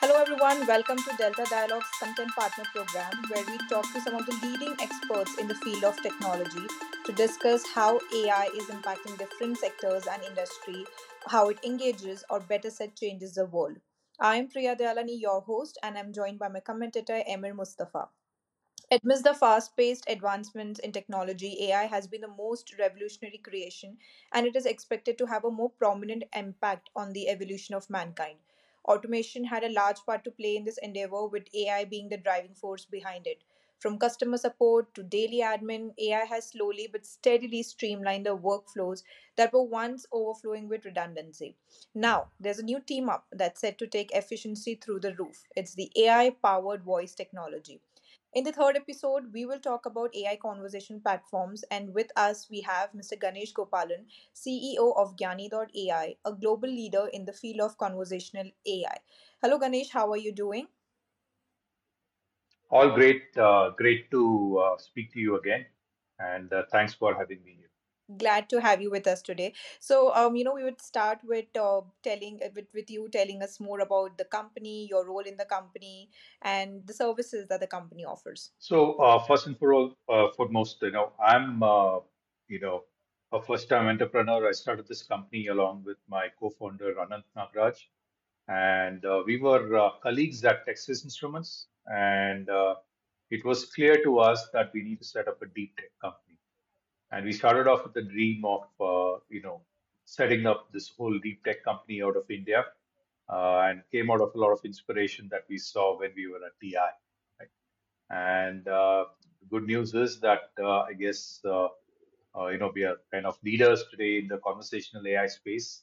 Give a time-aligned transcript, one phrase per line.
[0.00, 0.64] Hello, everyone.
[0.64, 4.76] Welcome to Delta Dialogues Content Partner Program, where we talk to some of the leading
[4.80, 6.66] experts in the field of technology
[7.04, 10.84] to discuss how AI is impacting different sectors and industry,
[11.26, 13.78] how it engages or better said changes the world.
[14.20, 18.08] I am Priya Dialani, your host, and I'm joined by my commentator Emir Mustafa.
[18.92, 23.98] Amidst the fast paced advancements in technology, AI has been the most revolutionary creation
[24.32, 28.38] and it is expected to have a more prominent impact on the evolution of mankind.
[28.88, 32.54] Automation had a large part to play in this endeavor, with AI being the driving
[32.54, 33.44] force behind it.
[33.78, 39.04] From customer support to daily admin, AI has slowly but steadily streamlined the workflows
[39.36, 41.56] that were once overflowing with redundancy.
[41.94, 45.44] Now, there's a new team up that's set to take efficiency through the roof.
[45.54, 47.80] It's the AI powered voice technology.
[48.34, 52.60] In the third episode, we will talk about AI conversation platforms, and with us we
[52.60, 53.18] have Mr.
[53.18, 58.98] Ganesh Gopalan, CEO of Gnani.ai, a global leader in the field of conversational AI.
[59.40, 60.68] Hello, Ganesh, how are you doing?
[62.70, 63.34] All great.
[63.36, 65.64] Uh, great to uh, speak to you again.
[66.18, 67.67] And uh, thanks for having me here.
[68.16, 69.52] Glad to have you with us today.
[69.80, 73.42] So, um, you know, we would start with uh, telling uh, with, with you telling
[73.42, 76.08] us more about the company, your role in the company,
[76.42, 78.52] and the services that the company offers.
[78.58, 81.98] So, uh, first and for all, uh, foremost, you know, I'm, uh,
[82.48, 82.84] you know,
[83.32, 84.48] a first-time entrepreneur.
[84.48, 87.76] I started this company along with my co-founder, Anant Nagraj.
[88.48, 91.66] And uh, we were uh, colleagues at Texas Instruments.
[91.86, 92.76] And uh,
[93.30, 96.27] it was clear to us that we need to set up a deep tech company.
[97.10, 99.62] And we started off with the dream of, uh, you know,
[100.04, 102.64] setting up this whole deep tech company out of India,
[103.30, 106.38] uh, and came out of a lot of inspiration that we saw when we were
[106.44, 106.76] at TI.
[107.38, 107.48] Right?
[108.10, 109.04] And uh,
[109.40, 111.68] the good news is that uh, I guess, uh,
[112.34, 115.82] uh, you know, we are kind of leaders today in the conversational AI space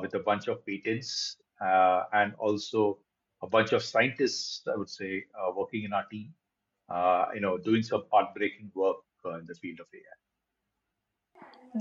[0.00, 2.98] with a bunch of patents and also
[3.42, 5.24] a bunch of scientists, I would say,
[5.54, 6.32] working in our team,
[7.34, 10.25] you know, doing some path-breaking work in the field of AI.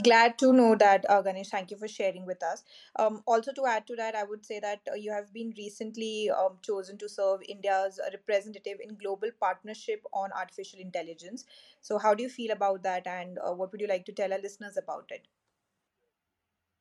[0.03, 1.49] Glad to know that, uh, Ganesh.
[1.49, 2.63] Thank you for sharing with us.
[2.97, 6.29] Um, also, to add to that, I would say that uh, you have been recently
[6.29, 11.45] um, chosen to serve India's uh, representative in Global Partnership on Artificial Intelligence.
[11.81, 14.31] So, how do you feel about that, and uh, what would you like to tell
[14.33, 15.27] our listeners about it?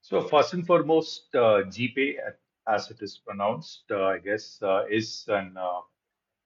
[0.03, 2.35] So first and foremost, uh, GPAI,
[2.69, 4.61] as it is pronounced, uh, I guess,
[4.91, 5.57] is an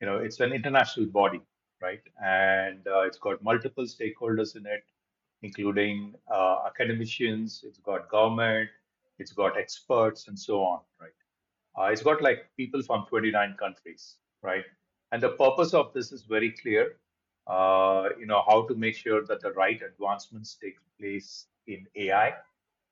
[0.00, 1.40] you know it's an international body,
[1.80, 2.02] right?
[2.22, 4.84] And it's got multiple stakeholders in it,
[5.42, 7.64] including uh, academicians.
[7.66, 8.70] It's got government,
[9.18, 11.10] it's got experts, and so on, right?
[11.78, 14.64] Uh, it's got like people from 29 countries, right?
[15.12, 16.96] And the purpose of this is very clear.
[17.46, 22.34] Uh, you know how to make sure that the right advancements take place in AI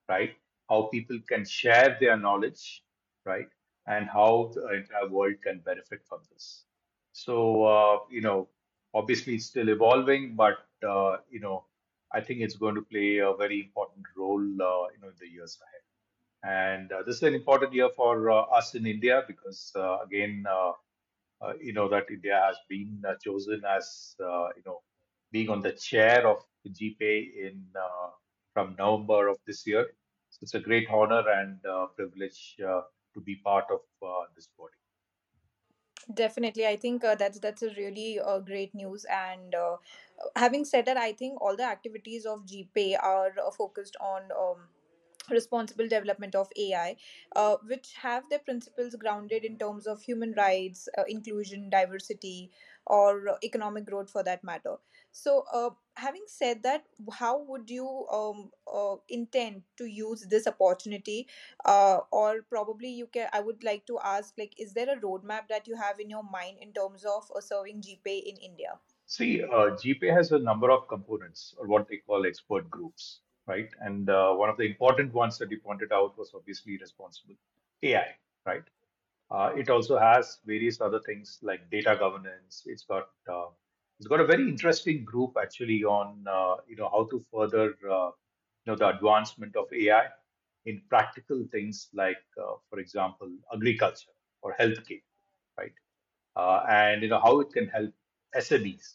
[0.08, 0.34] right?
[0.68, 2.82] How people can share their knowledge,
[3.24, 3.48] right?
[3.86, 6.64] And how the entire world can benefit from this.
[7.12, 8.48] So, uh, you know,
[8.94, 11.64] obviously it's still evolving, but, uh, you know,
[12.12, 15.28] I think it's going to play a very important role, uh, you know, in the
[15.28, 15.82] years ahead.
[16.42, 20.44] And uh, this is an important year for uh, us in India because, uh, again,
[20.48, 20.72] uh,
[21.42, 24.80] uh, you know, that India has been chosen as, you know,
[25.32, 27.64] being on the chair of GPAI in
[28.54, 29.86] from November of this year.
[30.30, 31.60] So it's a great honor and
[31.96, 33.80] privilege to be part of
[34.34, 34.72] this body.
[36.12, 39.04] Definitely, I think uh, that's that's a really uh, great news.
[39.10, 39.76] And uh,
[40.36, 44.68] having said that, I think all the activities of GPAI are uh, focused on um,
[45.30, 46.96] responsible development of AI,
[47.34, 52.50] uh, which have their principles grounded in terms of human rights, uh, inclusion, diversity,
[52.86, 54.76] or economic growth for that matter.
[55.12, 61.26] So, uh, having said that, how would you um, uh, intend to use this opportunity?
[61.64, 65.48] Uh, or probably you can, I would like to ask, like, is there a roadmap
[65.48, 68.78] that you have in your mind in terms of uh, serving GPAI in India?
[69.06, 73.70] See, uh, GPAI has a number of components, or what they call expert groups, right?
[73.80, 77.36] And uh, one of the important ones that you pointed out was obviously responsible
[77.82, 78.06] AI,
[78.44, 78.64] right?
[79.30, 82.62] Uh, it also has various other things like data governance.
[82.66, 83.48] It's got uh,
[83.98, 88.10] it's got a very interesting group actually on uh, you know how to further uh,
[88.64, 90.06] you know the advancement of AI
[90.66, 94.10] in practical things like, uh, for example, agriculture
[94.42, 95.02] or healthcare,
[95.58, 95.72] right?
[96.36, 97.92] uh, and you know how it can help
[98.34, 98.94] SMEs,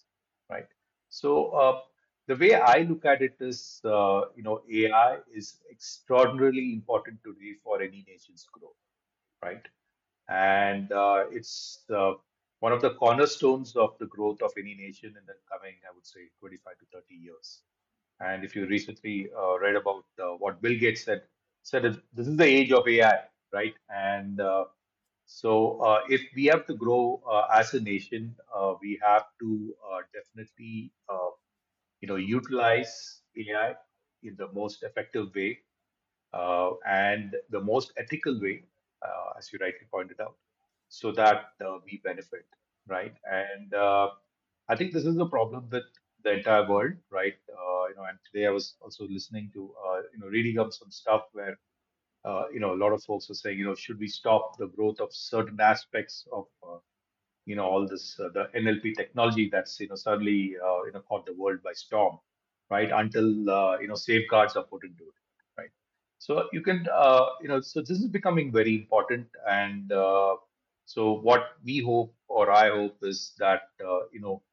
[0.49, 0.67] right?
[1.09, 1.83] So
[2.27, 7.81] the way I look at it is, you know, AI is extraordinarily important today for
[7.81, 8.75] any nation's growth,
[9.43, 9.63] right?
[10.31, 12.13] And uh, it's uh,
[12.61, 16.07] one of the cornerstones of the growth of any nation in the coming, I would
[16.07, 17.61] say, 25 to 30 years.
[18.21, 21.23] And if you recently uh, read about uh, what Bill Gates said,
[21.63, 21.83] said
[22.13, 23.19] this is the age of AI,
[23.53, 23.75] right?
[23.89, 24.65] And uh,
[25.27, 27.21] So uh, if we have to grow
[27.53, 28.35] as a nation,
[28.81, 29.75] we have to
[30.13, 30.91] definitely
[32.01, 33.75] you know utilize AI
[34.23, 35.59] in the most effective way
[36.85, 38.63] and the most ethical way,
[39.03, 40.35] uh, as you rightly pointed out,
[40.89, 42.45] so that uh, we benefit,
[42.87, 43.13] right?
[43.25, 44.09] And uh,
[44.69, 45.83] I think this is a problem with
[46.23, 47.35] the entire world, right?
[47.49, 50.73] Uh, you know, and today I was also listening to, uh, you know, reading up
[50.73, 51.57] some stuff where,
[52.53, 54.99] you know, a lot of folks are saying, you know, should we stop the growth
[54.99, 56.45] of certain aspects of
[57.45, 61.01] you know all this uh, the NLP technology that's you know suddenly uh, you know
[61.01, 62.19] caught the world by storm,
[62.69, 62.89] right?
[62.91, 65.20] Until uh, you know safeguards are put into it?
[66.21, 70.35] So you can uh, you know so this is becoming very important, and uh,
[70.85, 74.43] so what we hope or I hope is that uh, you know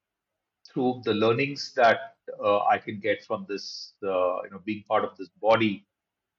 [0.68, 5.14] through the learnings that uh, I can get from this you know being part of
[5.18, 5.84] this body,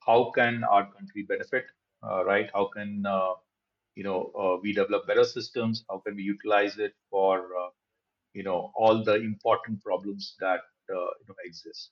[0.08, 1.66] how can our country benefit,
[2.04, 2.50] uh, right?
[2.56, 3.34] How can uh,
[3.96, 7.36] you know we develop better systems how can we utilize it for
[8.34, 11.92] you know all the important problems that you know exist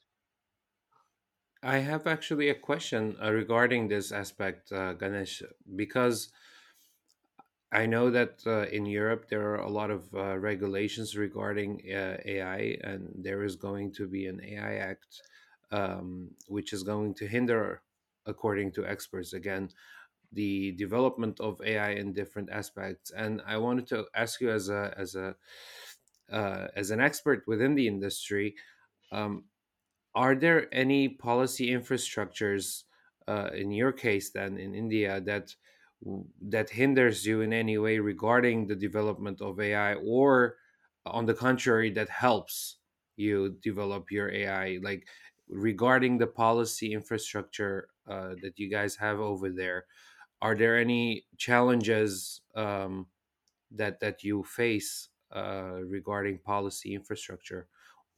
[1.68, 5.44] I have actually a question uh, regarding this aspect, uh, Ganesh,
[5.76, 6.30] because
[7.72, 12.18] I know that uh, in Europe there are a lot of uh, regulations regarding uh,
[12.26, 15.22] AI, and there is going to be an AI Act,
[15.72, 17.82] um, which is going to hinder,
[18.26, 19.70] according to experts, again,
[20.32, 23.12] the development of AI in different aspects.
[23.12, 25.36] And I wanted to ask you, as a as a
[26.32, 28.56] uh, as an expert within the industry,
[29.12, 29.46] um,
[30.24, 32.86] are there any policy infrastructures
[33.28, 35.56] uh, in your case then in India that
[36.42, 40.58] that hinders you in any way regarding the development of AI or
[41.06, 42.78] on the contrary that helps
[43.16, 45.08] you develop your AI like
[45.50, 49.86] regarding the policy infrastructure uh, that you guys have over there
[50.42, 53.08] are there any challenges um,
[53.72, 57.68] that that you face uh, regarding policy infrastructure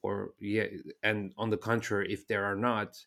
[0.01, 0.65] or yeah
[1.03, 2.97] and on the contrary if there are not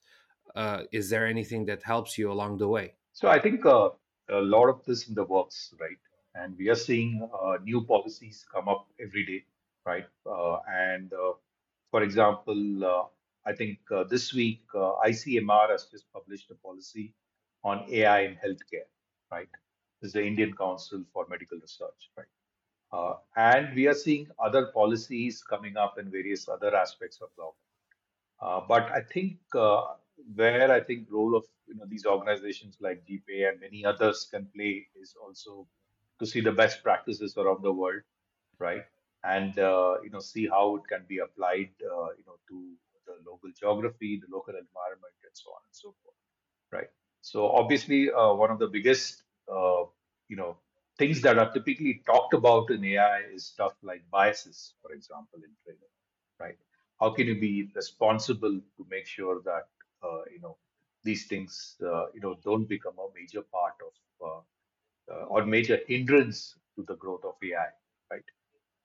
[0.54, 2.94] uh, is there anything that helps you along the way?
[3.12, 3.90] So i think uh,
[4.28, 6.02] a lot of this in the works right?
[6.34, 9.44] And we are seeing uh, new policies come up every day
[9.84, 10.06] right?
[10.26, 11.32] Uh, and uh,
[11.90, 13.04] for example uh,
[13.50, 13.78] i think
[14.08, 14.62] this week
[15.10, 17.14] icmr has just published a policy
[17.64, 18.88] on ai in healthcare
[19.30, 19.48] right?
[20.00, 22.32] This is the indian council for medical research right
[22.92, 27.56] Uh, and we are seeing other policies coming up in various other aspects of government.
[28.40, 29.94] Uh, but I think uh,
[30.34, 34.46] where I think role of you know these organizations like GPAI and many others can
[34.54, 35.66] play is also
[36.18, 38.02] to see the best practices around the world,
[38.58, 38.84] right?
[39.24, 42.74] And uh, you know see how it can be applied, uh, you know, to
[43.06, 46.16] the local geography, the local environment, and so on and so forth
[46.72, 46.88] right?
[47.20, 49.22] So obviously, uh, one of the biggest,
[50.28, 50.56] you know,
[50.98, 55.50] things that are typically talked about in AI is stuff like biases, for example, in
[55.64, 55.92] training,
[56.40, 56.58] right?
[57.00, 59.68] How can you be responsible to make sure that
[60.02, 60.56] uh, you know
[61.04, 63.92] these things, uh, you know, don't become a major part of
[64.28, 64.40] uh,
[65.12, 67.68] uh, or major hindrance to the growth of AI,
[68.10, 68.24] right?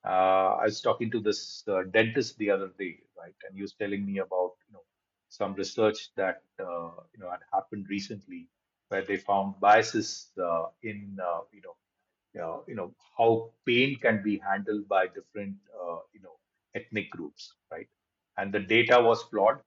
[0.06, 3.74] Uh, I was talking to this uh, dentist the other day, right, and he was
[3.74, 4.84] telling me about you know
[5.30, 8.48] some research that uh, you know had happened recently,
[8.90, 11.76] where they found biases uh, in uh, you know
[12.44, 16.36] uh, you know how pain can be handled by different uh, you know
[16.76, 17.88] ethnic groups, right?
[18.38, 19.60] And the data was flawed,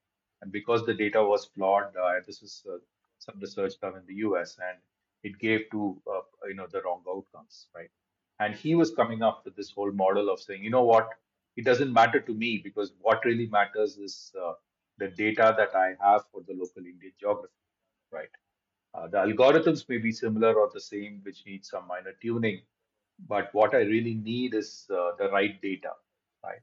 [0.43, 2.79] and because the data was flawed, uh, this is uh,
[3.19, 4.57] some research done in the U.S.
[4.59, 4.79] and
[5.23, 7.91] it gave to uh, you know the wrong outcomes, right?
[8.39, 11.11] And he was coming up with this whole model of saying, you know what,
[11.57, 14.33] it doesn't matter to me because what really matters is
[14.99, 17.53] the data that I have for the local Indian geography,
[18.12, 18.31] right?
[18.94, 22.61] Uh, the algorithms may be similar or the same, which needs some minor tuning,
[23.28, 25.92] but what I really need is uh, the right data,
[26.42, 26.59] right?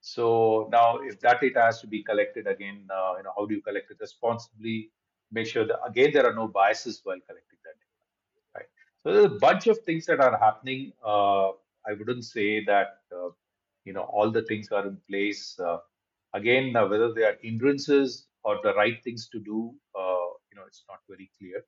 [0.00, 3.54] So now, if that data has to be collected again, uh, you know, how do
[3.54, 4.90] you collect it responsibly?
[5.32, 8.66] Make sure that again there are no biases while collecting that data, right?
[9.02, 10.92] So there's a bunch of things that are happening.
[11.04, 11.48] Uh,
[11.86, 13.30] I wouldn't say that uh,
[13.84, 15.58] you know all the things are in place.
[16.34, 19.74] Again, whether they are hindrances or the right things to do,
[20.66, 21.64] it's not very clear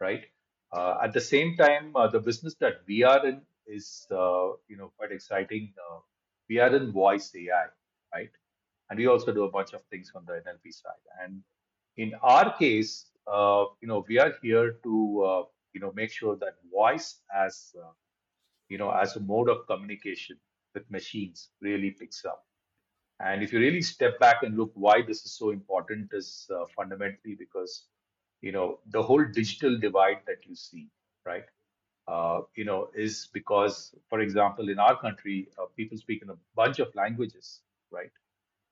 [0.00, 0.24] right?
[0.72, 4.76] Uh, at the same time, uh, the business that we are in is, uh, you
[4.76, 5.72] know, quite exciting.
[5.78, 6.00] Uh,
[6.48, 7.66] we are in voice AI,
[8.14, 8.30] right?
[8.90, 11.04] And we also do a bunch of things on the NLP side.
[11.22, 11.42] And
[11.96, 16.54] in our case, uh, you know, we are here to, you know, make sure that
[16.72, 17.74] voice as,
[18.68, 20.36] you know, as a mode of communication
[20.74, 22.44] with machines really picks up.
[23.20, 26.64] And if you really step back and look why this is so important is uh,
[26.76, 27.86] fundamentally because
[28.46, 30.88] you know the whole digital divide that you see
[31.26, 31.44] right
[32.08, 36.36] uh, you know, is because, for example, in our country, uh, people speak in a
[36.54, 37.60] bunch of languages,
[37.90, 38.10] right?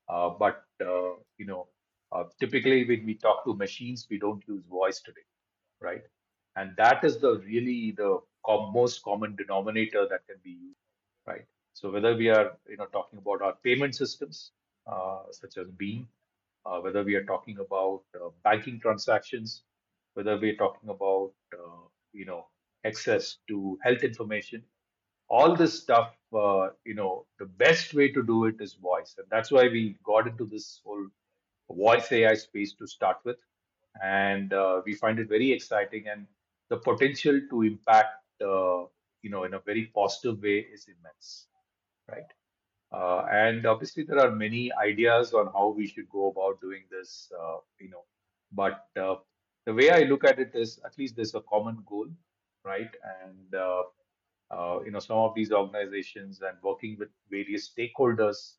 [0.09, 1.67] Uh, but uh, you know,
[2.11, 5.25] uh, typically when we talk to machines, we don't use voice today,
[5.81, 6.03] right?
[6.55, 10.79] And that is the really the com- most common denominator that can be used,
[11.27, 11.45] right?
[11.73, 14.51] So whether we are you know talking about our payment systems,
[14.87, 16.07] uh, such as BHIM,
[16.65, 19.63] uh, whether we are talking about uh, banking transactions,
[20.13, 22.45] whether we are talking about uh, you know
[22.85, 24.63] access to health information,
[25.29, 29.27] all this stuff, uh, you know, the best way to do it is voice, and
[29.29, 31.07] that's why we got into this whole
[31.71, 33.37] voice AI space to start with,
[34.03, 36.27] and uh, we find it very exciting, and
[36.69, 38.83] the potential to impact, uh,
[39.21, 41.47] you know, in a very positive way is immense,
[42.09, 42.31] right?
[42.93, 47.31] Uh, and obviously, there are many ideas on how we should go about doing this,
[47.41, 48.03] uh, you know.
[48.51, 49.15] But uh,
[49.65, 52.07] the way I look at it is, at least there's a common goal,
[52.63, 52.91] right?
[53.25, 53.83] And uh,
[54.51, 58.53] uh, you know, some of these organizations and working with various stakeholders,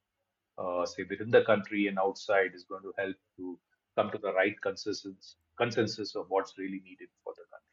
[0.58, 3.58] uh, say within the country and outside, is going to help to
[3.96, 7.63] come to the right consensus consensus of what's really needed for the country.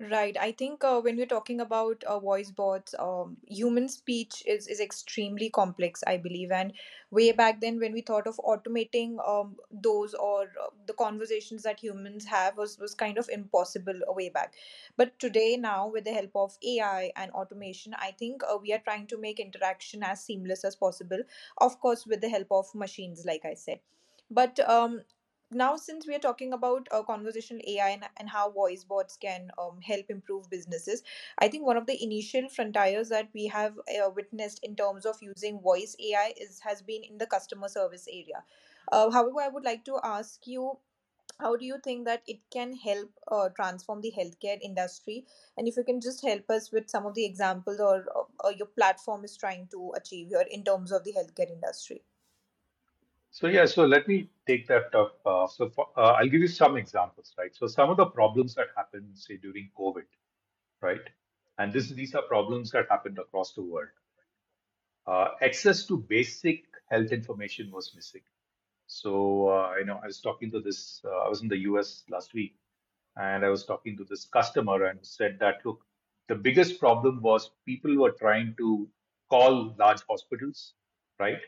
[0.00, 0.34] Right.
[0.40, 4.80] I think uh, when we're talking about uh, voice bots, um, human speech is, is
[4.80, 6.50] extremely complex, I believe.
[6.50, 6.72] And
[7.10, 11.80] way back then, when we thought of automating um, those or uh, the conversations that
[11.80, 14.54] humans have, was, was kind of impossible uh, way back.
[14.96, 18.78] But today, now, with the help of AI and automation, I think uh, we are
[18.82, 21.20] trying to make interaction as seamless as possible.
[21.58, 23.80] Of course, with the help of machines, like I said.
[24.30, 25.02] But um,
[25.52, 29.50] now since we are talking about uh, conversational ai and, and how voice bots can
[29.58, 31.02] um, help improve businesses
[31.38, 35.16] i think one of the initial frontiers that we have uh, witnessed in terms of
[35.20, 38.44] using voice ai is has been in the customer service area.
[38.92, 40.76] Uh, however i would like to ask you
[41.40, 45.24] how do you think that it can help uh, transform the healthcare industry?
[45.56, 48.52] And if you can just help us with some of the examples or, or, or
[48.52, 52.02] your platform is trying to achieve here in terms of the healthcare industry
[53.32, 55.20] So yeah, so let me take that up.
[55.24, 57.54] Uh, so for, uh, I'll give you some examples, right?
[57.54, 60.04] So some of the problems that happened, say during COVID,
[60.82, 61.00] right?
[61.58, 63.88] And this these are problems that happened across the world.
[65.06, 68.22] Uh, access to basic health information was missing.
[68.86, 71.00] So uh, you know, I was talking to this.
[71.04, 72.02] Uh, I was in the U.S.
[72.10, 72.56] last week,
[73.16, 75.80] and I was talking to this customer and said that look,
[76.28, 78.88] the biggest problem was people were trying to
[79.30, 80.74] call large hospitals,
[81.20, 81.40] right,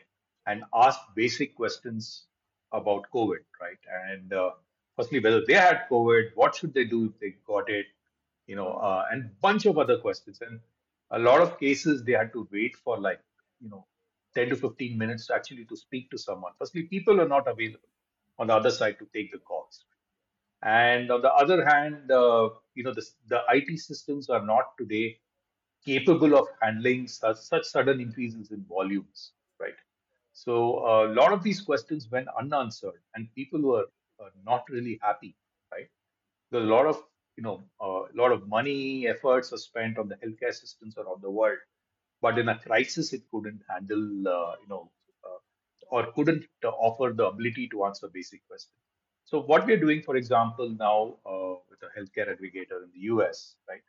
[0.47, 2.25] and ask basic questions
[2.71, 4.51] about COVID, right, and uh,
[4.95, 7.85] firstly whether they had COVID, what should they do if they got it,
[8.47, 10.39] you know, uh, and bunch of other questions.
[10.41, 10.59] And
[11.11, 13.19] a lot of cases they had to wait for like,
[13.61, 13.85] you know,
[14.35, 16.53] 10 to 15 minutes actually to speak to someone.
[16.57, 17.89] Firstly, people are not available
[18.39, 19.85] on the other side to take the calls.
[20.63, 25.19] And on the other hand, uh, you know, the, the IT systems are not today
[25.85, 29.73] capable of handling such, such sudden increases in volumes, right?
[30.33, 33.85] So a lot of these questions went unanswered, and people were
[34.19, 35.35] uh, not really happy,
[35.71, 35.89] right?
[36.51, 37.03] There's a lot of
[37.37, 41.31] you know a lot of money, efforts are spent on the healthcare systems around the
[41.31, 41.59] world,
[42.21, 44.91] but in a crisis, it couldn't handle uh, you know
[45.25, 45.39] uh,
[45.89, 48.75] or couldn't uh, offer the ability to answer basic questions.
[49.25, 53.55] So what we're doing, for example, now uh, with a healthcare aggregator in the US,
[53.69, 53.81] right,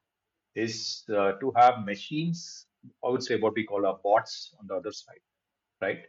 [0.55, 2.67] is uh, to have machines.
[3.05, 5.21] I would say what we call our bots on the other side
[5.81, 6.01] right?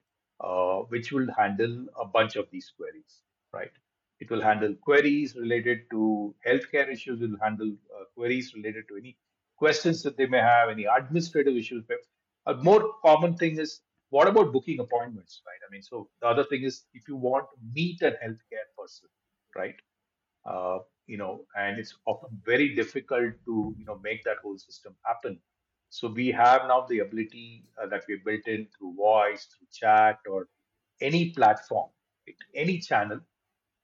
[0.43, 3.21] Uh, which will handle a bunch of these queries,
[3.53, 3.71] right?
[4.19, 7.21] It will handle queries related to healthcare issues.
[7.21, 9.17] It will handle uh, queries related to any
[9.57, 11.85] questions that they may have, any administrative issues.
[12.47, 15.59] A more common thing is what about booking appointments, right?
[15.67, 19.09] I mean, so the other thing is if you want to meet a healthcare person,
[19.55, 19.75] right?
[20.45, 24.95] uh, you know, and it's often very difficult to, you know, make that whole system
[25.05, 25.39] happen.
[25.95, 30.19] So we have now the ability uh, that we built in through voice, through chat,
[30.29, 30.49] or
[30.99, 31.89] any platform,
[32.53, 33.21] any channel.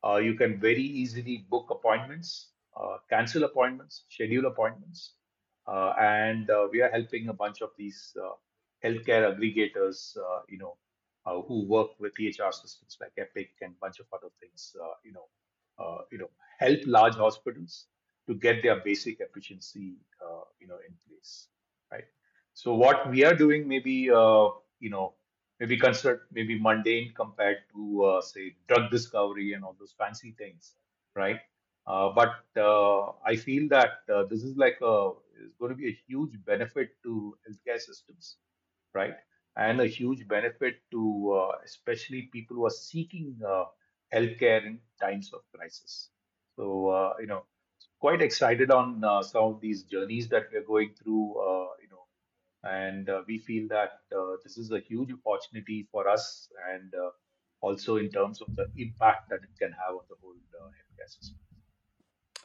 [0.03, 5.13] Uh, you can very easily book appointments, uh, cancel appointments, schedule appointments,
[5.67, 8.33] uh, and uh, we are helping a bunch of these uh,
[8.83, 10.17] healthcare aggregators,
[10.49, 10.75] you know,
[11.47, 14.75] who work with EHR systems like Epic and a bunch of other things,
[15.05, 15.29] you know,
[16.11, 17.85] you know, help large hospitals
[18.27, 19.95] to get their basic efficiency,
[20.59, 21.47] you know, in place,
[21.91, 22.05] right?
[22.53, 25.13] So what we are doing, maybe, uh, you know,
[25.60, 30.74] maybe considered maybe mundane compared to, uh, say, drug discovery and all those fancy things,
[31.15, 31.39] right?
[31.88, 35.89] Uh, but uh, I feel that uh, this is like a is going to be
[35.89, 38.38] a huge benefit to healthcare systems,
[38.93, 39.15] right?
[39.57, 43.36] And a huge benefit to uh, especially people who are seeking
[44.13, 46.10] healthcare in times of crisis.
[46.55, 47.43] So, you know,
[48.00, 51.36] quite excited on uh, some of these journeys that we're going through.
[51.39, 51.67] Uh,
[52.63, 57.09] and uh, we feel that uh, this is a huge opportunity for us, and uh,
[57.61, 61.09] also in terms of the impact that it can have on the whole uh, healthcare
[61.09, 61.37] system.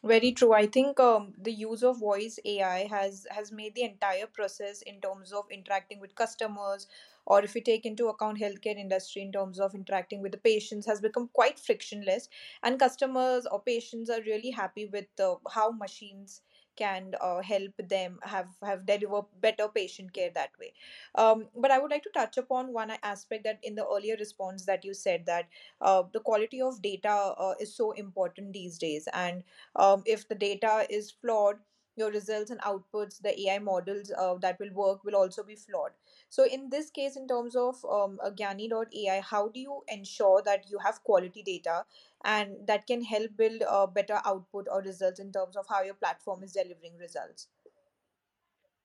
[0.04, 0.52] Very true.
[0.52, 5.00] I think um, the use of voice AI has has made the entire process in
[5.00, 6.86] terms of interacting with customers,
[7.26, 10.86] or if you take into account healthcare industry in terms of interacting with the patients,
[10.86, 12.28] has become quite frictionless.
[12.62, 16.40] And customers or patients are really happy with uh, how machines
[16.76, 20.72] can uh, help them have have deliver better patient care that way.
[21.14, 24.64] Um, but I would like to touch upon one aspect that in the earlier response
[24.66, 25.48] that you said that
[25.80, 29.42] uh, the quality of data uh, is so important these days and
[29.76, 31.56] um, if the data is flawed
[31.96, 35.92] your results and outputs the ai models uh, that will work will also be flawed
[36.36, 40.78] so in this case in terms of um, Gnani.ai how do you ensure that you
[40.86, 41.84] have quality data
[42.24, 45.94] and that can help build a better output or results in terms of how your
[45.94, 47.48] platform is delivering results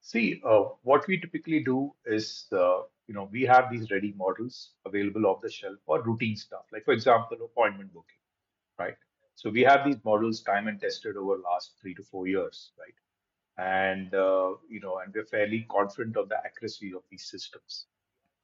[0.02, 4.72] See, uh, what we typically do is, uh, you know, we have these ready models
[4.86, 8.18] available off the shelf for routine stuff, like for example, appointment booking,
[8.80, 8.96] right?
[9.36, 12.96] So we have these models time and tested over last three to four years, right?
[13.58, 17.86] And uh, you know, and we're fairly confident of the accuracy of these systems.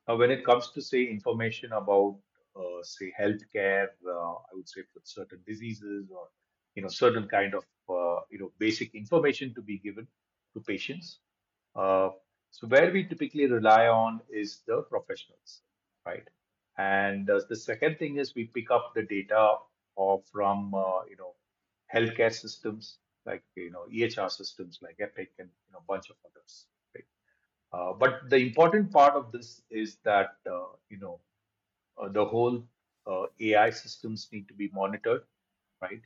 [0.08, 2.18] Now, when it comes to say information about,
[2.56, 6.28] uh, say, healthcare, uh, I would say for certain diseases or
[6.76, 10.08] you know certain kind of uh, you know basic information to be given
[10.54, 11.20] to patients
[11.76, 12.10] uh,
[12.52, 15.62] so where we typically rely on is the professionals,
[16.06, 16.28] right?
[16.78, 19.56] And uh, the second thing is we pick up the data
[19.98, 21.34] of from uh, you know
[21.94, 22.98] healthcare systems
[23.28, 27.06] like you know EHR systems like Epic and you know bunch of others, right?
[27.74, 31.20] Uh, but the important part of this is that uh, you know
[32.02, 32.64] uh, the whole
[33.08, 35.24] uh, AI systems need to be monitored,
[35.82, 36.02] right?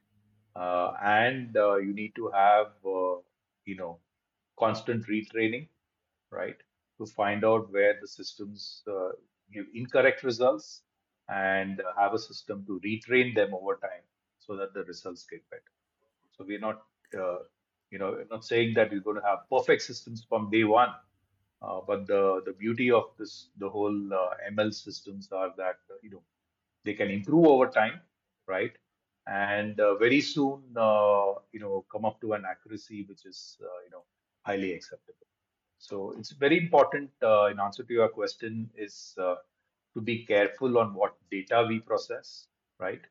[0.55, 2.67] Uh, and uh, you need to have
[3.65, 3.99] you know
[4.59, 5.67] constant retraining
[6.31, 6.57] right?
[6.99, 8.83] To find out where the systems
[9.53, 10.83] give incorrect results
[11.29, 14.05] and have a system to retrain them over time
[14.39, 15.71] so that the results get better.
[16.37, 20.25] So we're not, you know, we're not saying that we're going to have perfect systems
[20.27, 20.89] from day one.
[21.61, 25.95] Uh, but the the beauty of this, the whole uh, ML systems are that uh,
[26.01, 26.23] you know
[26.85, 28.01] they can improve over time,
[28.47, 28.71] right?
[29.27, 33.67] And uh, very soon, uh, you know, come up to an accuracy which is, uh,
[33.85, 34.03] you know,
[34.43, 35.27] highly acceptable.
[35.77, 39.35] So it's very important, uh, in answer to your question, is uh,
[39.93, 42.47] to be careful on what data we process,
[42.79, 43.01] right?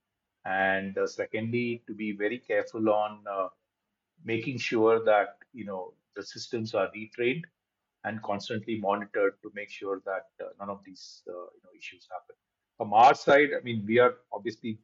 [0.44, 3.48] And uh, secondly, to be very careful on uh,
[4.24, 7.42] making sure that you know the systems are retrained
[8.04, 12.09] and constantly monitored to make sure that uh, none of these uh, you know issues
[12.11, 12.37] happen.
[12.78, 14.78] From our side, I mean, we are obviously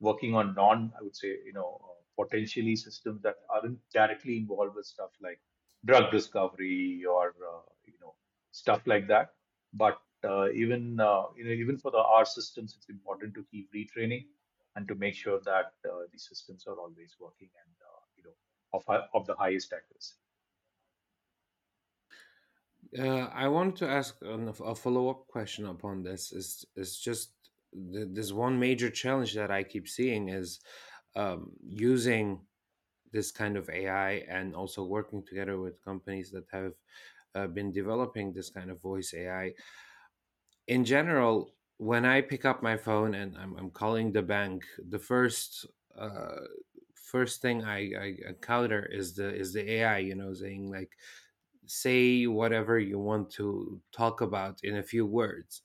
[0.00, 4.74] working on non, I would say, you know, uh, potentially systems that aren't directly involved
[4.74, 5.40] with stuff like
[5.84, 8.14] drug discovery or uh, you know
[8.52, 9.30] stuff like that.
[9.72, 13.72] But uh, even uh, you know even for the R systems, it's important to keep
[13.72, 14.26] retraining
[14.76, 17.74] and to make sure that uh, the systems are always working and
[18.72, 20.14] of of the highest accuracy.
[22.98, 26.32] Uh, I want to ask a follow up question upon this.
[26.32, 27.32] Is is just
[27.92, 30.60] th- this one major challenge that I keep seeing is
[31.14, 32.40] um, using
[33.12, 36.72] this kind of AI and also working together with companies that have
[37.34, 39.52] uh, been developing this kind of voice AI.
[40.66, 44.98] In general, when I pick up my phone and I'm, I'm calling the bank, the
[44.98, 45.66] first
[45.98, 46.40] uh,
[47.10, 49.98] first thing I, I encounter is the is the AI.
[49.98, 50.96] You know, saying like
[51.66, 55.62] say whatever you want to talk about in a few words.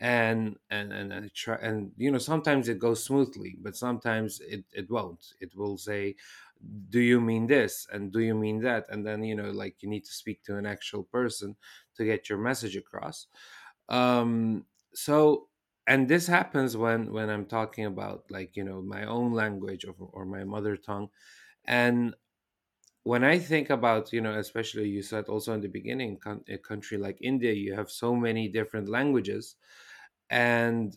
[0.00, 4.64] And and and, and try and you know sometimes it goes smoothly but sometimes it
[4.72, 5.34] it won't.
[5.40, 6.16] It will say
[6.90, 7.86] do you mean this?
[7.92, 8.86] And do you mean that?
[8.90, 11.56] And then you know like you need to speak to an actual person
[11.96, 13.28] to get your message across.
[13.88, 15.48] Um so
[15.86, 19.94] and this happens when when i'm talking about like you know my own language or,
[19.98, 21.08] or my mother tongue
[21.66, 22.14] and
[23.04, 26.98] when I think about, you know, especially you said also in the beginning, a country
[26.98, 29.56] like India, you have so many different languages.
[30.30, 30.96] And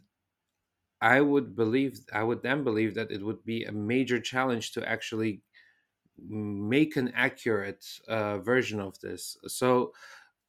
[1.02, 4.88] I would believe, I would then believe that it would be a major challenge to
[4.88, 5.44] actually
[6.18, 9.38] make an accurate uh, version of this.
[9.48, 9.94] So,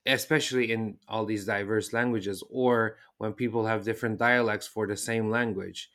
[0.09, 5.31] especially in all these diverse languages, or when people have different dialects for the same
[5.31, 5.91] language.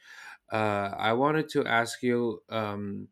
[0.52, 2.44] Uh, I wanted to ask you.
[2.50, 3.10] Um,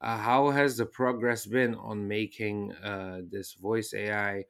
[0.00, 4.44] uh, how has the progress been on making uh, this voice AI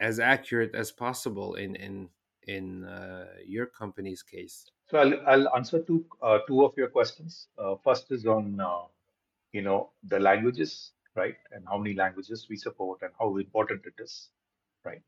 [0.00, 2.08] as accurate as possible in in
[2.48, 4.66] in uh, your company's case?
[4.90, 7.48] So I'll I'll answer two uh, two of your questions.
[7.56, 8.60] Uh, first is on
[9.52, 10.92] you know the languages.
[11.14, 11.36] right?
[11.52, 14.30] And how many languages we support and how important it is,
[14.84, 15.02] right?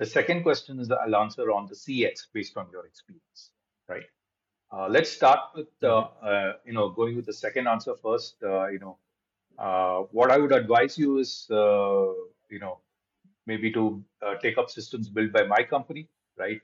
[0.00, 3.50] The second question is I'll answer on the CX based on your experience,
[3.86, 4.04] right?
[4.72, 8.36] Uh, let's start with uh, uh, you know going with the second answer first.
[8.42, 8.96] Uh, you know
[9.58, 12.14] uh, what I would advise you is uh,
[12.48, 12.78] you know
[13.46, 14.02] maybe to
[14.40, 16.08] take up systems built by my company,
[16.38, 16.62] right?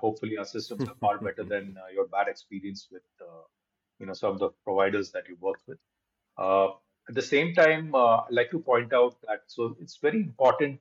[0.00, 3.02] Hopefully, our systems are far better than your bad experience with
[3.98, 5.78] you know some of the providers that you worked with.
[6.38, 10.78] At the same time, I'd like to point out that so it's very important,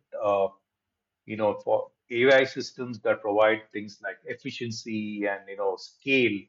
[1.28, 6.40] you know, for AI systems that provide things like efficiency and you know scale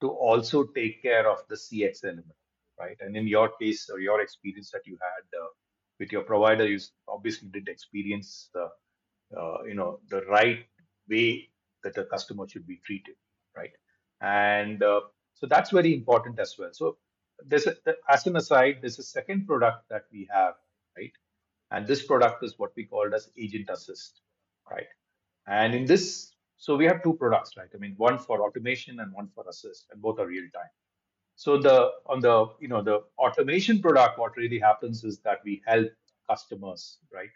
[0.00, 2.34] to also take care of the CX element,
[2.78, 2.96] right?
[3.00, 5.48] And in your case or your experience that you had uh,
[5.98, 6.78] with your provider, you
[7.08, 8.68] obviously did experience the,
[9.38, 10.66] uh, you know, the right
[11.08, 11.50] way
[11.84, 13.14] that a customer should be treated,
[13.56, 13.72] right?
[14.20, 15.02] And uh,
[15.34, 16.70] so that's very important as well.
[16.72, 16.98] So
[17.46, 17.76] there's a,
[18.08, 20.54] as an aside, there's a second product that we have,
[20.96, 21.12] right?
[21.70, 24.20] And this product is what we called as Agent Assist,
[24.70, 24.86] right?
[25.46, 27.68] And in this, so we have two products, right?
[27.74, 30.70] I mean, one for automation and one for assist, and both are real time.
[31.36, 35.62] So the on the you know the automation product, what really happens is that we
[35.66, 35.88] help
[36.28, 37.30] customers, right?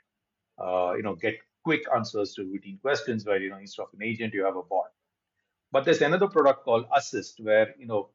[0.58, 4.02] Uh, you know, get quick answers to routine questions where you know instead of an
[4.02, 4.90] agent, you have a bot.
[5.72, 8.10] But there's another product called Assist, where you know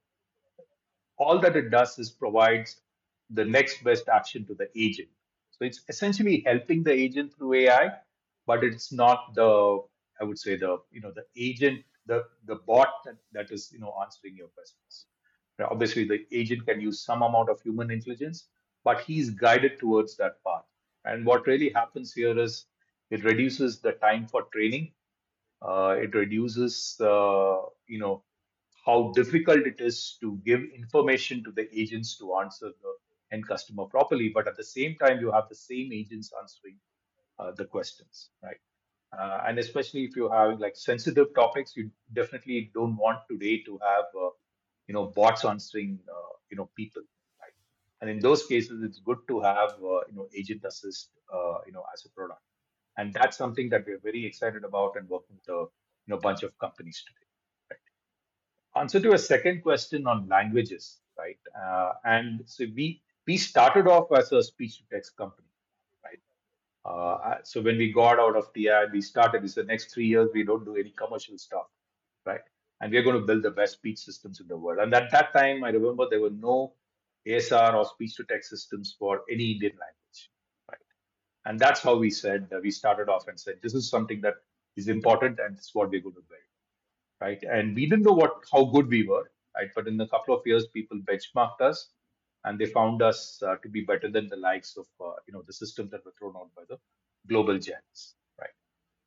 [1.18, 2.82] all that it does is provides
[3.32, 5.10] the next best action to the agent.
[5.60, 7.92] So it's essentially helping the agent through AI,
[8.48, 9.84] but it's not the,
[10.22, 13.80] I would say the, you know, the agent, the the bot that, that is, you
[13.80, 15.06] know, answering your questions.
[15.60, 18.48] Now, obviously, the agent can use some amount of human intelligence,
[18.86, 20.64] but he's guided towards that path.
[21.06, 22.66] And what really happens here is
[23.12, 24.94] it reduces the time for training.
[25.62, 28.24] Uh, it reduces, you know,
[28.86, 32.94] how difficult it is to give information to the agents to answer the
[33.32, 34.30] end customer properly.
[34.34, 36.78] But at the same time, you have the same agents answering
[37.40, 38.58] uh, the questions, right?
[39.18, 43.80] Uh, and especially if you're having like sensitive topics, you definitely don't want today to
[43.84, 44.30] have, uh,
[44.88, 47.02] you know, bots answering, uh, you know, people,
[47.42, 47.54] right?
[48.02, 51.74] And in those cases, it's good to have, uh, you know, agent assist, uh, you
[51.74, 52.42] know, as a product.
[52.98, 55.70] And that's something that we're very excited about and working with a, you
[56.08, 57.80] know, bunch of companies today.
[58.76, 61.40] answer to a second question on languages, right?
[61.60, 65.50] Uh, and so we we started off as a speech to text company,
[66.06, 66.22] right?
[66.86, 69.44] Uh, so when we got out of TI, we started.
[69.44, 71.68] We said next three years we don't do any commercial stuff,
[72.26, 72.42] right?
[72.82, 74.80] And we're going to build the best speech systems in the world.
[74.82, 76.74] And at that time, I remember there were no
[77.28, 80.32] ASR or speech to text systems for any Indian language,
[80.72, 80.88] right?
[81.46, 84.36] And that's how we said uh, we started off and said this is something that
[84.78, 86.40] is important and it's what we're going to build
[87.22, 87.44] right?
[87.44, 89.70] And we didn't know what how good we were, right?
[89.76, 91.90] But in a couple of years, people benchmarked us,
[92.46, 95.44] and they found us uh, to be better than the likes of uh, you know
[95.46, 96.78] the systems that were thrown out by the
[97.28, 98.50] global giants, right?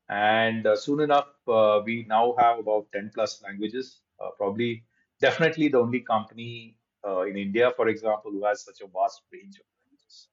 [0.09, 4.01] And uh, soon enough, uh, we now have about 10 plus languages.
[4.23, 4.85] Uh, probably,
[5.21, 9.57] definitely the only company uh, in India, for example, who has such a vast range
[9.57, 10.29] of languages.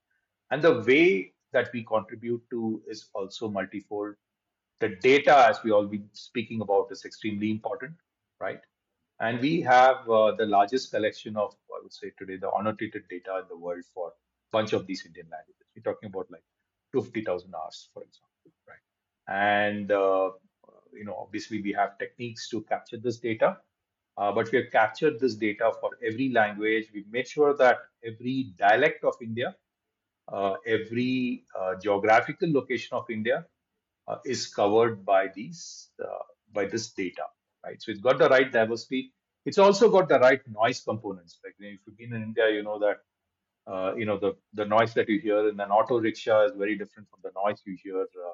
[0.52, 4.16] And the way that we contribute to is also multifold
[4.80, 7.94] the data, as we all been speaking about, is extremely important,
[8.40, 8.62] right?
[9.20, 13.48] And we have the largest collection of, I would say today, the annotated data in
[13.50, 14.14] the world for a
[14.52, 15.68] bunch of these Indian languages.
[15.76, 16.44] We're talking about like
[16.94, 18.86] 250,000 hours, for example, right?
[19.28, 20.32] And, uh,
[20.94, 23.58] you know, obviously we have techniques to capture this data,
[24.18, 26.88] uh, but we have captured this data for every language.
[26.94, 29.56] We've made sure that every dialect of India,
[30.32, 33.46] uh, every uh, geographical location of India
[34.08, 37.26] uh, is covered by these uh, by this data,
[37.66, 37.82] right?
[37.82, 39.14] So it's got the right diversity.
[39.46, 41.40] It's also got the right noise components.
[41.44, 42.98] Like if you've been in India, you know that
[43.68, 46.78] uh, you know the the noise that you hear in an auto rickshaw is very
[46.78, 48.34] different from the noise you hear uh,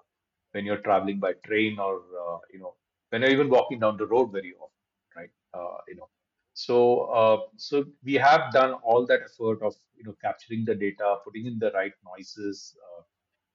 [0.51, 2.75] when you're traveling by train or uh, you know
[3.09, 5.29] when you're even walking down the road very often, right?
[5.53, 6.09] Uh, you know,
[6.53, 11.17] so uh, so we have done all that effort of you know capturing the data,
[11.25, 12.75] putting in the right noises.
[12.83, 13.03] Uh,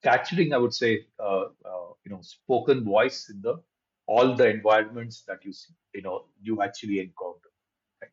[0.02, 1.06] capturing, I would say,
[2.04, 3.56] you know, spoken voice in the
[4.10, 7.50] all the environments that you see, you know, you actually encounter.
[8.02, 8.10] Right?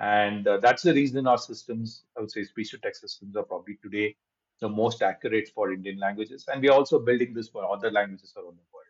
[0.00, 3.44] And uh, that's the reason our systems, I would say, speech to text systems are
[3.44, 4.16] probably today
[4.60, 6.46] the most accurate for Indian languages.
[6.52, 8.86] And we're also building this for other languages around the world.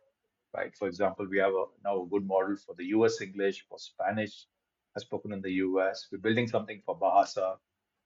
[0.56, 0.74] Right.
[0.74, 4.46] For example, we have a, now a good model for the US English, for Spanish,
[4.96, 6.08] as spoken in the US.
[6.10, 7.56] We're building something for Bahasa.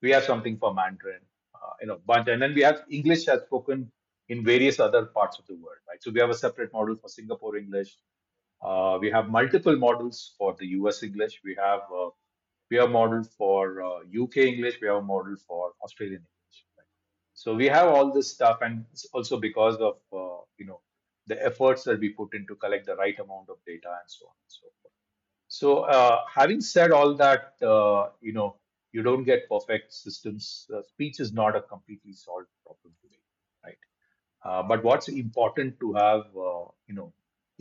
[0.02, 1.22] We have something for Mandarin,
[1.54, 2.26] uh, you know, bunch.
[2.26, 3.92] And then we have English as spoken
[4.28, 6.02] in various other parts of the world, right?
[6.02, 7.96] So we have a separate model for Singapore English.
[8.62, 11.40] Uh, we have multiple models for the US English.
[11.44, 12.10] We have uh,
[12.70, 14.76] we have a model for uh, UK English.
[14.80, 16.58] We have a model for Australian English.
[16.78, 16.86] Right?
[17.34, 20.80] So we have all this stuff, and it's also because of uh, you know
[21.26, 24.26] the efforts that we put in to collect the right amount of data and so
[24.26, 24.94] on and so forth.
[25.48, 27.54] So uh, having said all that,
[28.20, 28.56] you know
[28.92, 30.68] you don't get perfect systems.
[30.90, 33.22] Speech is not a completely solved problem today,
[33.64, 34.68] right?
[34.68, 37.12] But what's important to have, you know,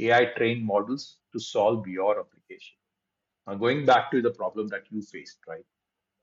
[0.01, 2.75] AI trained models to solve your application.
[3.47, 5.65] Uh, going back to the problem that you faced, right,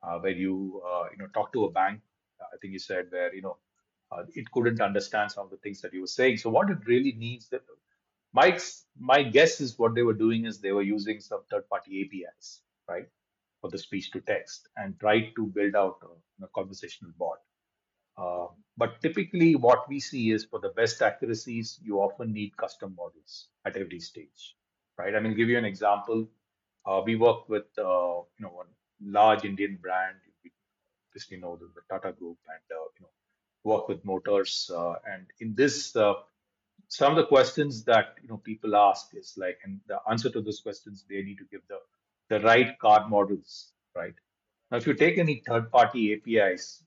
[0.02, 2.00] uh, where you, uh, you know, talk to a bank,
[2.40, 3.56] uh, I think you said where, you know,
[4.12, 6.38] uh, it couldn't understand some of the things that you were saying.
[6.38, 7.62] So what it really needs, that
[8.32, 8.58] my
[8.98, 13.06] my guess is what they were doing is they were using some third-party APIs, right,
[13.60, 17.38] for the speech to text, and tried to build out a, a conversational bot.
[18.18, 22.94] Uh, but typically, what we see is for the best accuracies, you often need custom
[22.96, 24.56] models at every stage,
[24.96, 25.14] right?
[25.14, 26.28] I mean, give you an example.
[26.84, 28.66] Uh, we work with uh, you know one
[29.02, 30.16] large Indian brand.
[30.44, 30.50] We
[31.10, 33.10] obviously know the, Tata Group, and uh, you know
[33.64, 34.70] work with motors.
[35.06, 39.80] And in this, some of the questions that you know people ask is like, and
[39.86, 41.78] the answer to those questions, they need to give the
[42.28, 44.14] the right car models, right?
[44.70, 46.82] Now, if you take any third-party APIs,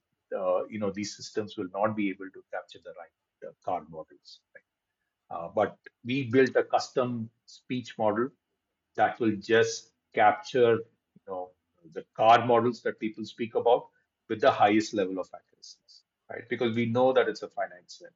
[0.68, 4.40] you know these systems will not be able to capture the right uh, car models.
[4.54, 5.36] Right?
[5.36, 8.28] Uh, but we built a custom speech model
[8.96, 11.50] that will just capture, you know,
[11.94, 13.88] the car models that people speak about
[14.28, 15.78] with the highest level of accuracy,
[16.30, 16.48] right?
[16.48, 18.12] Because we know that it's a finite set.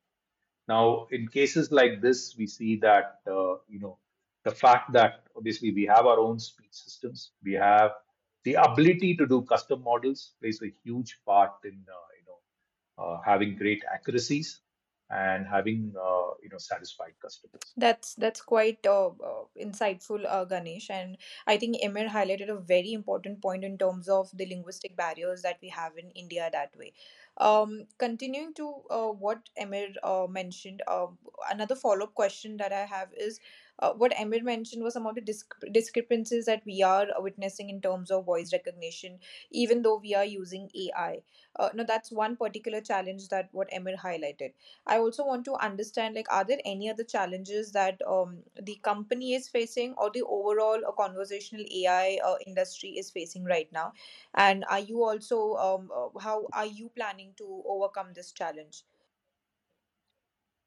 [0.68, 3.98] Now, in cases like this, we see that, uh, you know,
[4.44, 7.92] the fact that obviously we have our own speech systems, we have
[8.47, 12.39] the ability to do custom models plays a huge part in, uh, you know,
[13.05, 14.61] uh, having great accuracies
[15.11, 17.61] and having, uh, you know, satisfied customers.
[17.77, 22.93] That's that's quite uh, uh, insightful, uh, Ganesh, and I think Emir highlighted a very
[22.93, 26.93] important point in terms of the linguistic barriers that we have in India that way.
[27.39, 28.67] Um, continuing to
[29.27, 29.89] what Emir
[30.31, 30.83] mentioned,
[31.51, 33.41] another follow-up question that I have is
[33.79, 37.81] uh, what Emir mentioned was some of the disc- discrepancies that we are witnessing in
[37.81, 39.19] terms of voice recognition,
[39.51, 41.23] even though we are using AI.
[41.59, 44.53] Uh, no, that's one particular challenge that what Emir highlighted
[44.87, 49.35] I also want to understand like are there any other challenges that um, the company
[49.35, 53.93] is facing or the overall uh, conversational AI uh, industry is facing right now?
[54.35, 58.83] And are you also um, uh, how are you planning to overcome this challenge?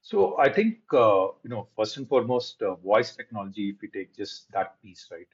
[0.09, 4.15] So I think, uh, you know, first and foremost, uh, voice technology, if we take
[4.15, 5.27] just that piece, right?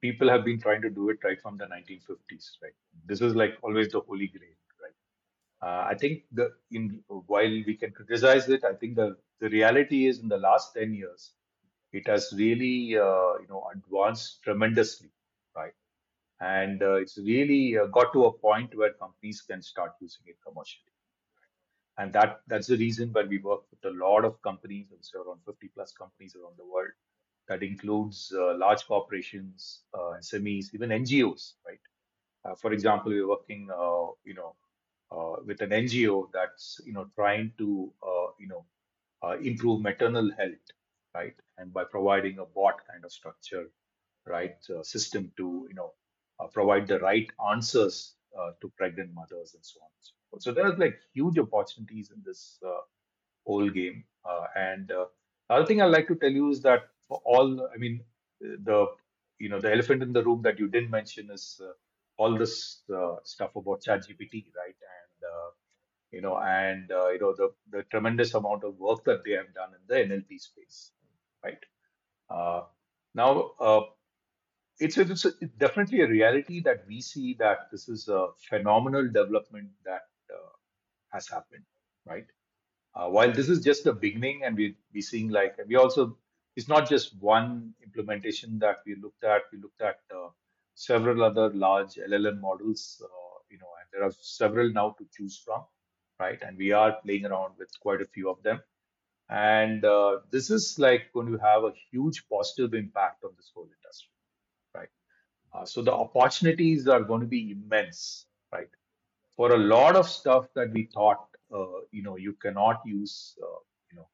[0.00, 2.72] People have been trying to do it right from the 1950s, right?
[3.04, 4.96] This is like always the holy grail, right?
[5.66, 10.06] Uh, I think the in while we can criticize it, I think the the reality
[10.06, 11.32] is in the last 10 years,
[11.92, 15.10] it has really, uh, you know, advanced tremendously,
[15.54, 15.74] right?
[16.40, 20.38] And uh, it's really uh, got to a point where companies can start using it
[20.46, 20.93] commercially
[21.98, 25.22] and that that's the reason why we work with a lot of companies, and so
[25.22, 26.90] around 50 plus companies around the world.
[27.48, 31.80] That includes uh, large corporations, uh, SMEs, even NGOs, right?
[32.44, 34.54] Uh, for example, we're working, uh, you know,
[35.10, 38.64] uh, with an NGO that's you know trying to uh, you know
[39.42, 40.66] improve maternal health,
[41.14, 41.34] right?
[41.58, 43.70] And by providing a bot kind of structure,
[44.26, 45.92] right, system to you know
[46.52, 48.16] provide the right answers
[48.60, 50.42] to pregnant mothers and so on and so forth.
[50.42, 52.80] So there's like huge opportunities in this uh,
[53.46, 54.04] whole game.
[54.28, 55.06] Uh, and uh,
[55.48, 58.00] the other thing I'd like to tell you is that for all, I mean,
[58.40, 58.86] the
[59.38, 61.72] you know the elephant in the room that you didn't mention is uh,
[62.16, 64.78] all this uh, stuff about ChatGPT, right?
[64.96, 65.50] And uh,
[66.10, 69.52] you know, and uh, you know the the tremendous amount of work that they have
[69.54, 70.92] done in the NLP space,
[71.44, 71.58] right?
[73.16, 73.52] Now,
[74.80, 79.68] it's, it's, it's definitely a reality that we see that this is a phenomenal development
[79.84, 80.02] that
[81.14, 81.64] has happened,
[82.06, 82.26] right?
[82.94, 86.16] Uh, while this is just the beginning, and we we seeing like we also
[86.56, 89.42] it's not just one implementation that we looked at.
[89.52, 90.28] We looked at uh,
[90.74, 95.42] several other large LLM models, uh, you know, and there are several now to choose
[95.44, 95.64] from,
[96.20, 96.40] right?
[96.42, 98.60] And we are playing around with quite a few of them.
[99.28, 103.68] And uh, this is like going to have a huge positive impact on this whole
[103.82, 104.10] industry,
[104.74, 104.88] right?
[105.52, 108.26] Uh, so the opportunities are going to be immense?
[109.36, 113.58] For a lot of stuff that we thought, uh, you know, you cannot use, uh,
[113.90, 114.08] you know,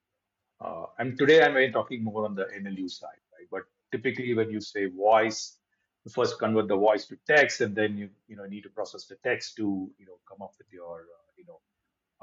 [0.61, 3.49] uh, and today I'm talking more on the NLU side, right?
[3.51, 5.57] But typically when you say voice,
[6.05, 9.05] you first convert the voice to text, and then you, you know, need to process
[9.07, 11.05] the text to, you know, come up with your,
[11.37, 11.61] you know,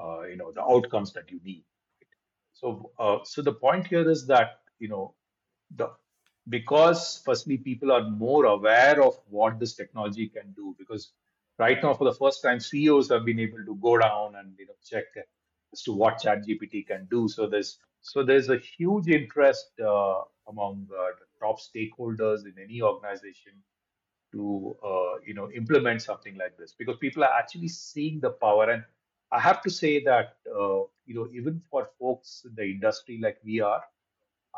[0.00, 1.64] uh, you know, the outcomes that you need.
[2.00, 2.08] right?
[2.54, 5.14] So, uh, so the point here is that, you know,
[5.76, 5.90] the
[6.48, 11.12] because firstly people are more aware of what this technology can do because
[11.58, 14.66] right now for the first time CEOs have been able to go down and you
[14.66, 15.04] know check
[15.72, 17.28] as to what ChatGPT can do.
[17.28, 22.80] So there's so there's a huge interest uh, among uh, the top stakeholders in any
[22.82, 23.52] organization
[24.32, 26.74] to uh, you know implement something like this.
[26.78, 28.70] Because people are actually seeing the power.
[28.70, 28.84] And
[29.32, 33.38] i have to say that uh, you know even for folks in the industry like
[33.44, 33.82] we are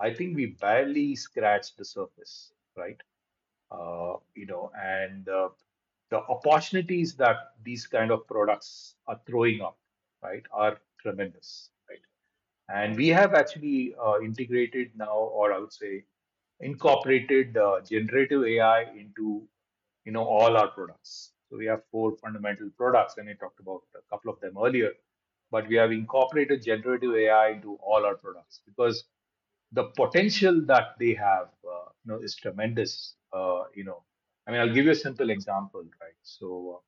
[0.07, 3.01] i think we barely scratched the surface right?
[3.71, 5.49] Uh, you know and uh,
[6.11, 9.79] the opportunities that these kind of products are throwing up
[10.23, 12.05] right are tremendous right
[12.68, 16.05] and we have actually uh, integrated now or i would say
[16.61, 19.42] incorporated uh, generative ai into
[20.05, 21.33] you know all our products.
[21.51, 24.92] So we have four fundamental products, and I talked about a couple of them earlier.
[25.51, 29.05] But we have incorporated generative AI into all our products because
[29.73, 33.14] the potential that they have, uh, you know, is tremendous.
[33.33, 34.03] Uh, you know,
[34.51, 36.19] I mean, I'll give you a simple example, right?
[36.25, 36.83] So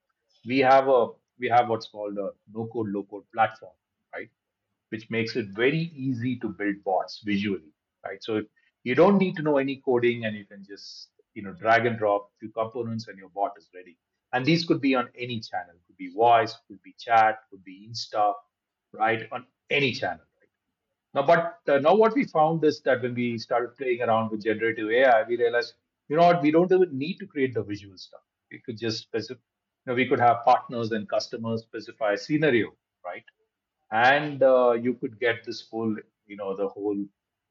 [0.46, 1.08] we have a
[1.40, 3.72] we have what's called a no code low code platform,
[4.14, 4.30] right?
[4.90, 7.72] which makes it very easy to build bots visually,
[8.06, 8.22] right?
[8.22, 8.42] So
[8.84, 11.98] you don't need to know any coding and you can just, you know, drag and
[11.98, 13.98] drop few components and your bot is ready.
[14.34, 17.88] And these could be on any channel, could be voice, could be chat, could be
[17.90, 18.34] Insta,
[18.94, 19.28] right?
[19.32, 20.24] On any channel.
[20.40, 20.50] Right?
[21.14, 24.44] Now, but uh, now what we found is that when we started playing around with
[24.44, 25.74] generative AI, we realized,
[26.12, 28.22] you know what, we don't even need to create the visual stuff.
[28.52, 29.40] We could just specify,
[29.86, 33.24] you know, we could have partners and customers specify a scenario, right?
[33.92, 35.96] and uh, you could get this whole
[36.26, 36.98] you know the whole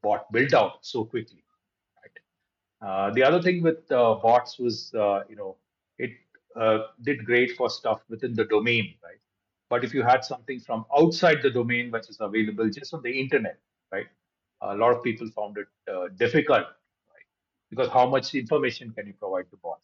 [0.04, 1.44] bot built out so quickly
[2.04, 5.58] right uh, the other thing with uh, bots was uh, you know
[6.00, 6.12] it
[6.60, 9.22] uh, did great for stuff within the domain right
[9.70, 13.14] but if you had something from outside the domain which is available just on the
[13.26, 13.60] internet
[13.92, 14.08] right
[14.62, 16.66] a lot of people found it uh, difficult
[17.72, 19.80] because how much information can you provide to bot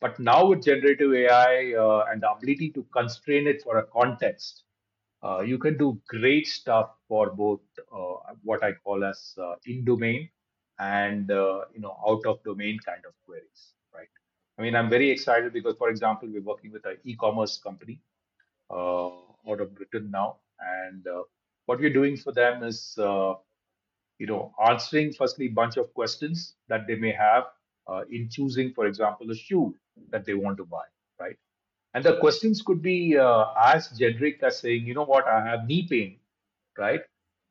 [0.00, 4.64] but now with generative ai uh, and the ability to constrain it for a context
[5.22, 7.60] uh, you can do great stuff for both
[7.94, 10.28] uh, what I call as uh, in-domain
[10.80, 14.08] and uh, you know out-of-domain kind of queries, right?
[14.58, 18.00] I mean, I'm very excited because, for example, we're working with an e-commerce company
[18.70, 19.06] uh,
[19.48, 21.06] out of Britain now, and
[21.66, 22.98] what we're doing for them is
[24.18, 27.44] you know answering firstly bunch of questions that they may have
[27.86, 29.74] uh, in choosing, for example, a shoe
[30.10, 30.84] that they want to buy,
[31.20, 31.36] right?
[31.94, 35.66] And the questions could be uh, as generic as saying, you know what, I have
[35.66, 36.18] knee pain,
[36.78, 37.00] right?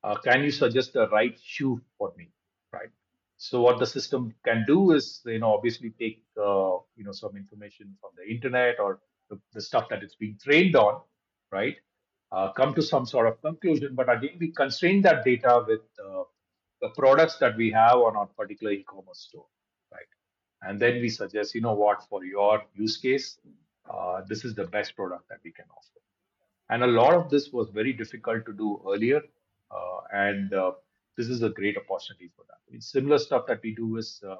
[0.04, 2.30] Uh, can you suggest the right shoe for me,
[2.74, 2.89] right?
[3.38, 7.36] So what the system can do is, you know, obviously take, uh, you know, some
[7.36, 11.02] information from the internet or the, the stuff that it's being trained on,
[11.52, 11.76] right?
[12.32, 13.93] Uh, come to some sort of conclusion.
[13.93, 15.82] But again, we constrain that data with
[16.82, 19.46] the products that we have on our particular e-commerce store,
[19.91, 20.12] right?
[20.63, 23.38] And then we suggest, you know what, for your use case,
[23.89, 26.00] uh, this is the best product that we can offer.
[26.70, 29.22] And a lot of this was very difficult to do earlier,
[29.72, 30.72] uh, and uh,
[31.17, 32.82] this is a great opportunity for that.
[32.82, 34.36] Similar stuff that we do is, uh,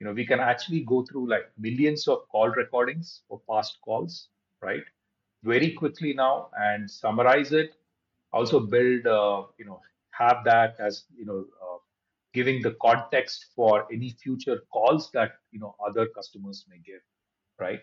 [0.00, 4.28] you know, we can actually go through like millions of call recordings or past calls,
[4.62, 4.84] right?
[5.44, 7.74] Very quickly now and summarize it.
[8.32, 9.80] Also build, uh, you know,
[10.12, 11.67] have that as you know, uh,
[12.38, 17.02] giving the context for any future calls that you know other customers may give,
[17.60, 17.82] right?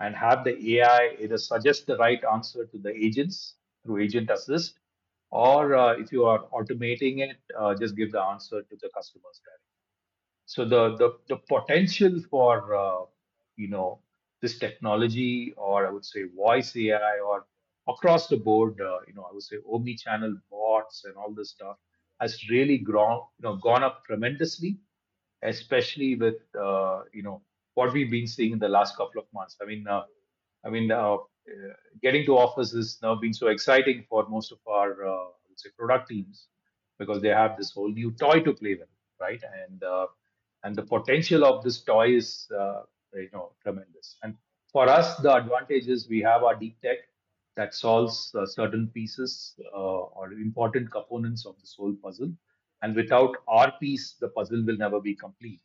[0.00, 4.80] and have the AI either suggest the right answer to the agents through Agent Assist,
[5.30, 9.40] or uh, if you are automating it, uh, just give the answer to the customers
[9.44, 9.76] directly.
[10.46, 13.06] So the the, the potential for uh,
[13.56, 14.00] you know
[14.42, 17.46] this technology, or I would say voice AI, or
[17.88, 21.76] across the board, uh, you know, I would say omni-channel bots and all this stuff
[22.20, 24.78] has really grown, you know, gone up tremendously
[25.42, 27.42] especially with uh, you know
[27.74, 29.56] what we've been seeing in the last couple of months.
[29.62, 30.02] I mean, uh,
[30.64, 31.18] I mean, uh, uh,
[32.02, 36.08] getting to office is now been so exciting for most of our uh, say product
[36.08, 36.46] teams
[36.98, 38.88] because they have this whole new toy to play with,
[39.20, 39.42] right?
[39.66, 40.06] And uh,
[40.64, 42.46] and the potential of this toy is
[43.14, 44.16] you know tremendous.
[44.22, 44.34] And
[44.72, 46.98] for us, the advantage is we have our deep tech
[47.60, 52.32] that solves uh, certain pieces uh, or important components of this whole puzzle.
[52.82, 55.60] And without our piece, the puzzle will never be complete.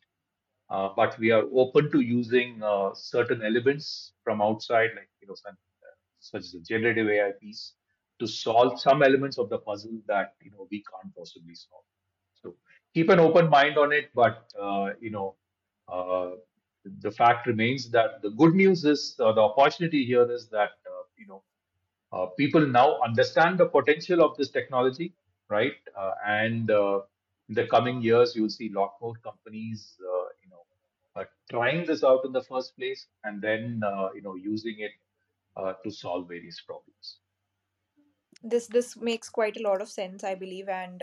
[0.68, 5.36] Uh, but we are open to using uh, certain elements from outside, like you know,
[5.42, 7.72] some, uh, such as the generative AI piece,
[8.18, 11.84] to solve some elements of the puzzle that you know we can't possibly solve.
[12.42, 12.56] So
[12.92, 15.36] keep an open mind on it, but uh, you know,
[17.04, 20.72] the fact remains that the good news is the opportunity here is that
[21.16, 21.42] you know
[22.12, 25.14] uh, people now understand the potential of this technology,
[25.48, 25.74] right?
[25.98, 27.00] Uh, and uh,
[27.48, 30.64] in the coming years, you'll see a lot more companies, uh, you know,
[31.20, 34.92] uh, trying this out in the first place, and then uh, you know using it
[35.82, 37.18] to solve various problems.
[38.42, 41.02] this this makes quite a lot of sense i believe and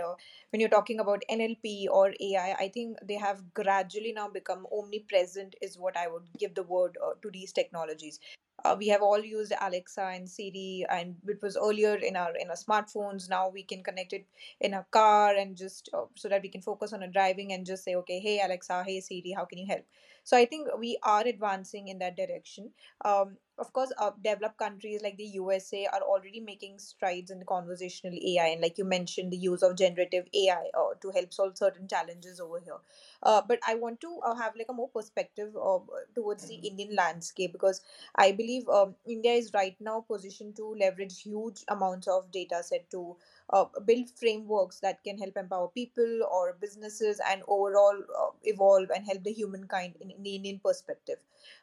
[0.52, 5.56] when you're talking about nlp or ai i think they have gradually now become omnipresent
[5.62, 8.20] is what i would give the word to these technologies
[8.64, 12.50] uh, we have all used alexa and siri and it was earlier in our in
[12.50, 13.30] our smartphones.
[13.30, 14.26] Now we can connect it
[14.60, 17.66] in a car and just uh, so that we can focus on our driving and
[17.66, 19.86] just say okay hey alexa hey siri how can you help?
[20.24, 22.72] So i think we are advancing in that direction.
[23.04, 27.46] Um, of course, uh, developed countries like the USA are already making strides in the
[27.46, 31.58] conversational AI, and like you mentioned, the use of generative AI uh, to help solve
[31.58, 32.78] certain challenges over here.
[33.22, 35.80] Uh, but I want to uh, have like a more perspective uh,
[36.16, 37.82] towards the Indian landscape because
[38.16, 42.90] I believe um, India is right now positioned to leverage huge amounts of data set
[42.92, 43.16] to
[43.50, 49.06] uh, build frameworks that can help empower people or businesses and overall uh, evolve and
[49.06, 51.18] help the humankind in, in the Indian perspective.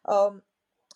[0.07, 0.43] Um,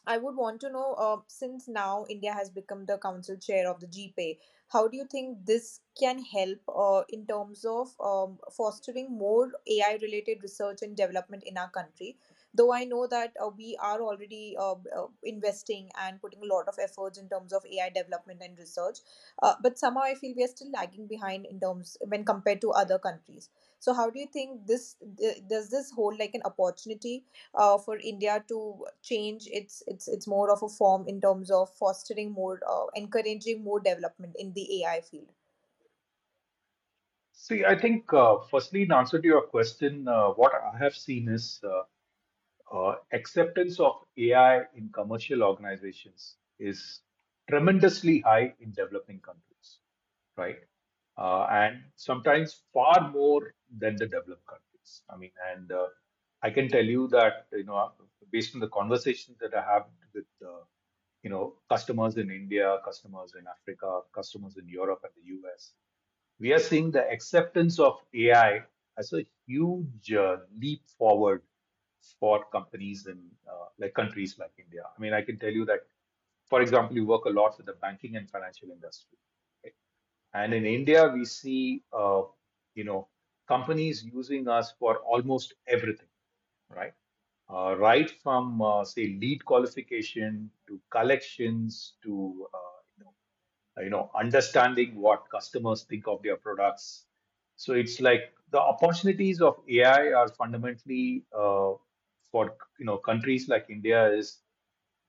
[0.07, 3.81] I would want to know, uh, since now India has become the council chair of
[3.81, 4.39] the GPAI,
[4.69, 9.99] how do you think this can help uh, in terms of um, fostering more AI
[10.01, 12.17] related research and development in our country?
[12.55, 16.69] Though I know that uh, we are already uh, uh, investing and putting a lot
[16.69, 18.99] of efforts in terms of AI development and research,
[19.43, 22.71] uh, but somehow I feel we are still lagging behind in terms when compared to
[22.71, 23.51] other countries.
[23.81, 27.25] So, how do you think this th- does this hold like an opportunity
[27.55, 31.75] uh, for India to change its its it's more of a form in terms of
[31.75, 35.29] fostering more, uh, encouraging more development in the AI field.
[37.33, 41.29] See, I think uh, firstly, in answer to your question, uh, what I have seen
[41.29, 41.83] is uh,
[42.75, 47.01] uh, acceptance of AI in commercial organizations is
[47.49, 49.79] tremendously high in developing countries,
[50.37, 50.57] right?
[51.17, 55.03] Uh, and sometimes far more than the developed countries.
[55.09, 55.87] I mean, and uh,
[56.43, 57.93] I can tell you that, you know,
[58.33, 60.65] based on the conversations that I have with, uh,
[61.23, 65.73] you know, customers in India, customers in Africa, customers in Europe and the US,
[66.41, 68.63] we are seeing the acceptance of AI
[68.99, 71.43] as a huge uh, leap forward
[72.21, 74.83] for companies in uh, like countries like India.
[74.97, 75.81] I mean, I can tell you that,
[76.49, 79.19] for example, you work a lot with the banking and financial industry,
[79.65, 79.75] right?
[80.35, 82.23] And in India, we see, uh,
[82.75, 83.09] you know,
[83.49, 86.09] companies using us for almost everything,
[86.71, 86.93] right?
[87.53, 92.59] Uh, right from uh, say lead qualification to collections to uh,
[92.99, 93.15] you know
[93.85, 97.07] you know understanding what customers think of their products
[97.57, 101.73] so it's like the opportunities of ai are fundamentally uh,
[102.35, 102.45] for
[102.81, 104.39] you know countries like india is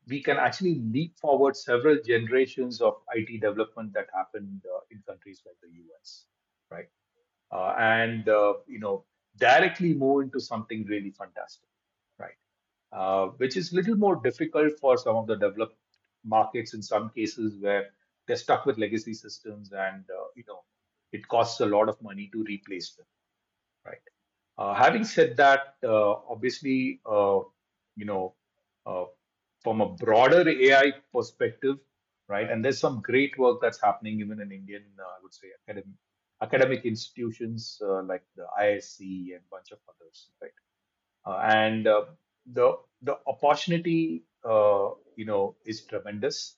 [0.07, 5.41] we can actually leap forward several generations of it development that happened uh, in countries
[5.45, 5.69] like the
[5.99, 6.25] us
[6.71, 6.89] right?
[7.51, 9.05] Uh, and uh, you know
[9.37, 11.69] directly move into something really fantastic
[12.19, 12.39] right?
[12.91, 15.77] Uh, which is a little more difficult for some of the developed
[16.23, 17.87] markets in some cases where
[18.27, 20.63] they're stuck with legacy systems and uh, you know
[21.11, 23.05] it costs a lot of money to replace them
[23.85, 24.14] right
[24.57, 27.39] having said that uh, obviously uh,
[27.95, 28.33] you know
[28.85, 29.05] uh,
[29.63, 31.77] from a broader ai perspective
[32.27, 35.47] right and there's some great work that's happening even in indian uh, i would say
[35.67, 35.95] academic
[36.41, 40.51] academic institutions uh, like the IISc and a bunch of others right?
[41.25, 42.05] Uh, and uh,
[42.51, 46.57] the the opportunity uh, you know is tremendous.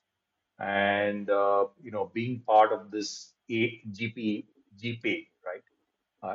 [0.58, 4.44] And uh, you know being part of this GP
[4.84, 5.37] uh,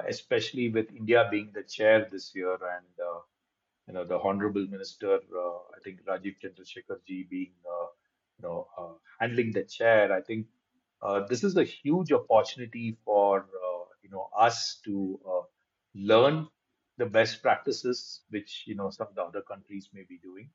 [0.07, 3.19] especially with India being the chair this year and uh,
[3.88, 7.88] you know the honorable minister uh, I think Rajeev Chandrasekhar ji being uh,
[8.38, 10.47] you know uh, handling the chair I think
[11.01, 15.41] uh, this is a huge opportunity for uh, you know us to uh,
[15.95, 16.47] learn
[16.97, 20.49] the best practices which you know some of the other countries may be doing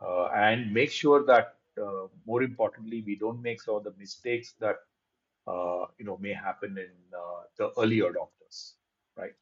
[0.00, 4.54] uh, and make sure that uh, more importantly we don't make some of the mistakes
[4.60, 4.76] that
[5.46, 8.41] uh, you know may happen in uh, the early adopters
[9.16, 9.34] right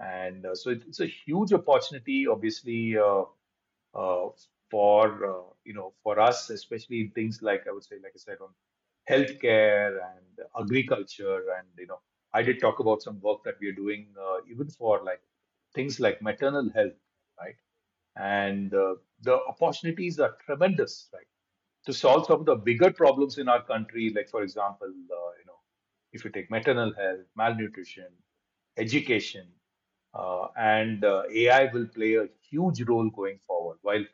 [0.00, 3.24] and uh, so it, it's a huge opportunity obviously uh,
[3.94, 4.28] uh,
[4.70, 8.18] for uh, you know for us, especially in things like I would say, like I
[8.18, 8.50] said, on
[9.10, 12.00] healthcare and agriculture, and you know,
[12.34, 15.22] I did talk about some work that we are doing uh, even for like
[15.74, 16.98] things like maternal health,
[17.38, 17.56] right?
[18.16, 21.26] And uh, the opportunities are tremendous, right?
[21.86, 25.46] To solve some of the bigger problems in our country, like for example, uh, you
[25.46, 25.58] know,
[26.12, 28.08] if you take maternal health, malnutrition,
[28.78, 29.48] education,
[30.14, 33.78] uh, and uh, AI will play a huge role going forward.
[33.82, 34.04] While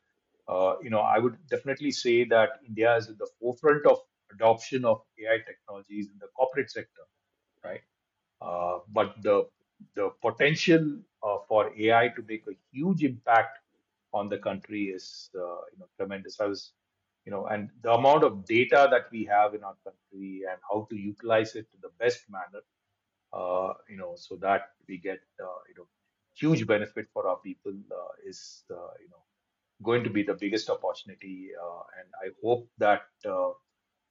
[0.48, 3.98] uh, you know, I would definitely say that India is at the forefront of
[4.32, 7.02] adoption of AI technologies in the corporate sector,
[7.64, 7.80] right?
[8.40, 9.48] Uh, but the
[9.96, 13.58] the potential uh, for AI to make a huge impact
[14.12, 15.40] on the country is uh,
[15.72, 16.40] you know tremendous.
[16.40, 16.72] I was
[17.26, 20.86] you know, and the amount of data that we have in our country and how
[20.90, 22.62] to utilize it to the best manner,
[23.34, 25.88] uh, you know, so that we get, uh, you know,
[26.34, 29.22] huge benefit for our people uh, is, uh, you know,
[29.82, 31.50] going to be the biggest opportunity.
[31.60, 33.50] Uh, and I hope that uh,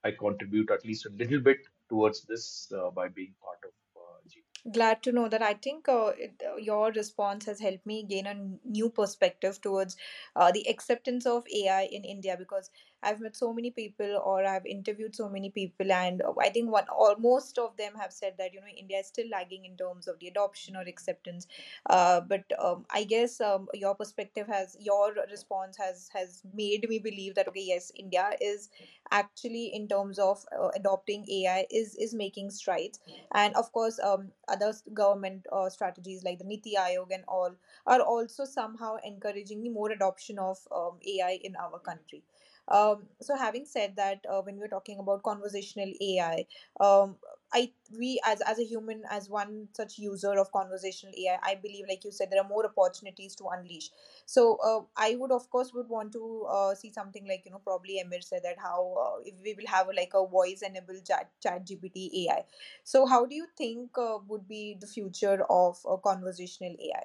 [0.03, 1.59] I contribute at least a little bit
[1.89, 4.43] towards this uh, by being part of uh, G.
[4.71, 5.41] Glad to know that.
[5.41, 9.61] I think uh, it, uh, your response has helped me gain a n- new perspective
[9.61, 9.97] towards
[10.36, 12.69] uh, the acceptance of AI in India because
[13.03, 16.71] I've met so many people or I've interviewed so many people, and uh, I think
[16.71, 19.77] one or most of them have said that you know India is still lagging in
[19.77, 21.47] terms of the adoption or acceptance.
[21.89, 26.99] Uh, but um, I guess um, your perspective has your response has has made me
[26.99, 28.69] believe that okay, yes, India is
[29.11, 32.99] actually in terms of uh, adopting AI is is making strides
[33.33, 37.51] and of course um, other government uh, strategies like the niti aayog and all
[37.85, 42.23] are also somehow encouraging the more adoption of um, ai in our country
[42.68, 46.45] um, so having said that uh, when we're talking about conversational ai
[46.80, 47.16] um,
[47.55, 51.86] I we as as a human as one such user of conversational AI, I believe
[51.88, 53.91] like you said there are more opportunities to unleash.
[54.26, 57.59] So uh, I would of course would want to uh, see something like you know
[57.59, 61.30] probably Emir said that how uh, if we will have like a voice enabled chat
[61.43, 62.43] chat GPT AI
[62.84, 67.03] so, how do you think uh, would be the future of uh, conversational AI?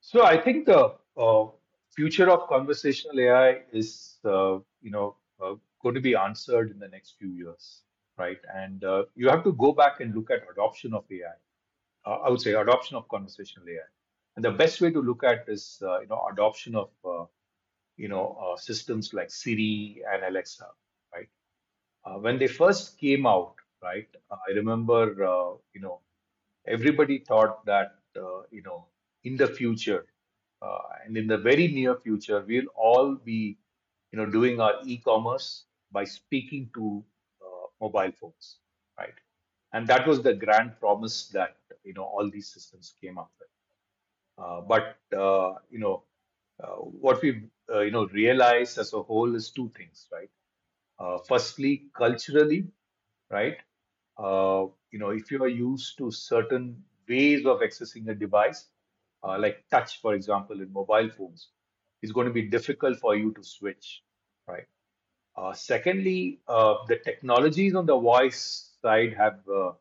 [0.00, 1.46] So I think the uh,
[1.96, 6.88] future of conversational AI is, uh, you know, uh, going to be answered in the
[6.88, 7.82] next few years,
[8.18, 8.38] right?
[8.54, 11.26] And uh, you have to go back and look at adoption of AI.
[12.06, 13.88] Uh, I would say adoption of conversational AI.
[14.36, 17.26] And the best way to look at is, uh, you know, adoption of, uh,
[17.96, 20.66] you know, systems like Siri and Alexa,
[21.14, 21.28] right?
[22.20, 24.08] When they first came out, right?
[24.32, 26.00] I remember, you know,
[26.66, 27.92] everybody thought that,
[28.50, 28.86] you know,
[29.24, 30.06] in the future,
[30.62, 33.58] uh, and in the very near future, we'll all be,
[34.12, 37.04] you know, doing our e-commerce by speaking to
[37.42, 38.58] uh, mobile phones,
[38.98, 39.14] right?
[39.72, 43.48] And that was the grand promise that, you know, all these systems came up with.
[44.38, 46.02] Uh, but, uh, you know,
[46.62, 47.42] uh, what we've,
[47.72, 50.30] uh, you know, realized as a whole is two things, right?
[51.28, 52.66] Firstly, culturally,
[53.30, 53.58] right?
[54.18, 58.66] You know, if you are used to certain ways of accessing a device,
[59.24, 61.48] uh, like touch, for example, in mobile phones,
[62.02, 64.02] it's going to be difficult for you to switch,
[64.46, 64.66] right?
[65.36, 69.72] Uh, secondly, uh, the technologies on the voice side have, uh,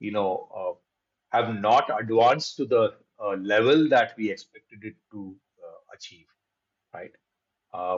[0.00, 2.94] you know, uh, have not advanced to the
[3.38, 5.36] level that we expected it to
[5.94, 6.26] achieve,
[6.94, 7.12] right?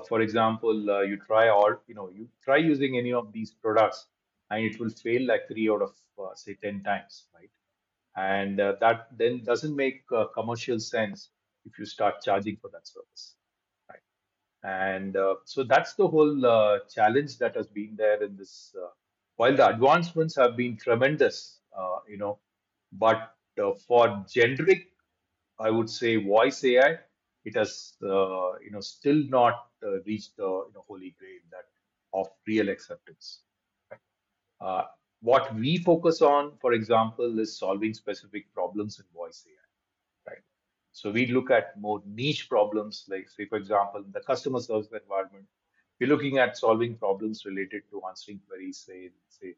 [0.09, 4.07] For example, you try or you know you try using any of these products,
[4.51, 5.95] and it will fail like three out of
[6.35, 7.51] say ten times, right?
[8.17, 11.31] And uh, that then doesn't make uh, commercial sense
[11.65, 13.37] if you start charging for that service,
[13.91, 14.01] right?
[14.65, 18.75] And uh, so that's the whole uh, challenge that has been there in this.
[18.81, 18.89] Uh,
[19.37, 22.39] while the advancements have been tremendous, uh, you know,
[22.93, 23.35] but
[23.87, 24.89] for generic
[25.59, 26.99] I would say voice AI,
[27.45, 29.69] it has you know still not
[30.07, 31.67] reached the you know, holy grail that
[32.15, 33.43] of real acceptance.
[34.61, 34.87] right?
[35.23, 40.33] What we focus on, for example, is solving specific problems in voice AI.
[40.33, 40.43] Right.
[40.91, 45.47] So we look at more niche problems, like say, for example, the customer service environment,
[46.01, 49.55] we're looking at solving problems related to answering queries, say, say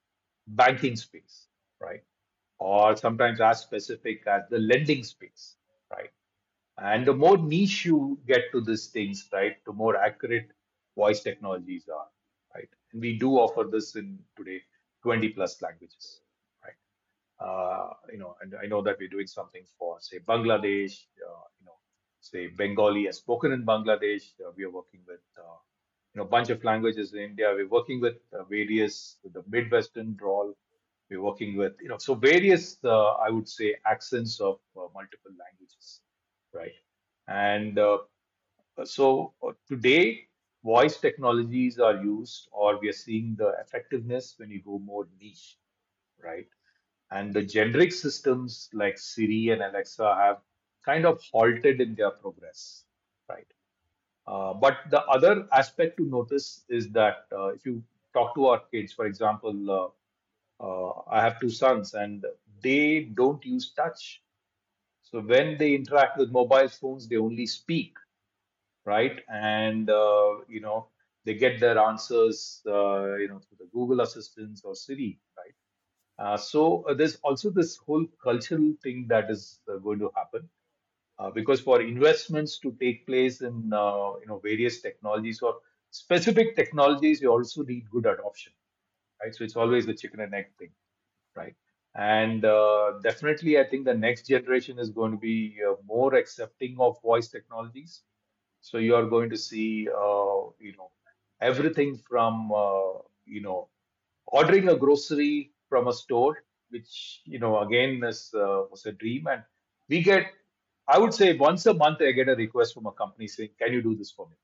[0.49, 1.47] banking space,
[1.81, 2.03] right?
[2.59, 5.57] Or sometimes as specific as the lending space,
[5.91, 6.11] right?
[6.77, 10.51] And the more niche you get to these things, right, the more accurate
[10.95, 12.07] voice technologies are,
[12.55, 12.69] right?
[12.93, 14.61] And we do offer this in today
[15.05, 16.21] 20 plus languages,
[16.65, 17.47] right?
[17.47, 20.95] Uh, you know, and I know that we're doing something for, say, Bangladesh,
[21.25, 21.79] uh, you know,
[22.21, 24.25] say Bengali as spoken in Bangladesh.
[24.41, 25.59] Uh, we are working with, uh,
[26.15, 27.53] you know, bunch of languages in India.
[27.55, 30.55] We're working with uh, various, the Midwestern drawl.
[31.11, 36.01] We're working with, you know, so various, uh, I would say, accents of multiple languages,
[36.55, 36.73] right?
[37.29, 37.79] And
[38.85, 39.35] so
[39.69, 40.29] today,
[40.65, 45.59] voice technologies are used, or we are seeing the effectiveness when you go more niche,
[46.23, 46.49] right?
[47.11, 50.39] And the generic systems like Siri and Alexa have
[50.85, 52.85] kind of halted in their progress,
[53.29, 53.47] right?
[54.27, 57.83] Uh, but the other aspect to notice is that uh, if you
[58.15, 62.25] talk to our kids, for example, uh, uh, I have two sons and
[62.63, 64.23] they don't use touch.
[65.03, 67.97] So when they interact with mobile phones, they only speak
[68.85, 69.21] right?
[69.29, 70.89] And uh, you know,
[71.25, 75.55] they get their answers, uh, you know, through the Google Assistants or Siri, right?
[76.19, 80.49] Uh, so there's also this whole cultural thing that is going to happen
[81.35, 85.57] because for investments to take place in you know various technologies or
[85.91, 88.53] specific technologies, you also need good adoption,
[89.23, 89.35] right?
[89.35, 90.71] So it's always the chicken and egg thing,
[91.37, 91.55] right?
[91.97, 96.77] And uh, definitely, I think the next generation is going to be uh, more accepting
[96.81, 98.03] of voice technologies.
[98.65, 100.91] So you are going to see, uh, you know,
[101.43, 102.93] everything from, uh,
[103.27, 103.69] you know,
[104.27, 106.39] ordering a grocery from a store,
[106.71, 109.43] which you know again is uh, was a dream, and
[109.91, 110.33] we get,
[110.89, 113.75] I would say, once a month I get a request from a company saying, "Can
[113.75, 114.37] you do this for me?"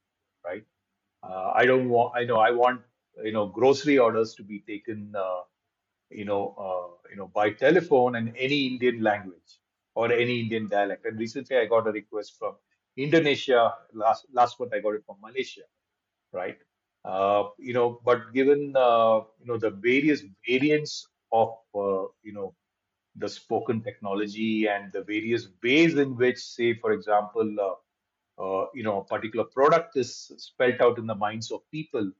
[0.45, 0.65] Right?
[1.23, 2.83] Uh, I don't want, I know I want
[3.25, 5.43] you know grocery orders to be taken, uh,
[6.11, 9.61] you know, uh, you know by telephone and any Indian language
[9.95, 11.07] or any Indian dialect.
[11.07, 12.57] And recently I got a request from
[13.03, 13.75] Indonesia.
[13.95, 15.63] Last last month I got it from Malaysia
[16.33, 16.59] right?
[17.05, 22.55] Uh, you know, but given uh, you know the various variants of uh, you know
[23.17, 28.83] the spoken technology and the various ways in which, say, for example, uh, uh, you
[28.85, 32.11] know, a particular product is spelt out in the minds of people,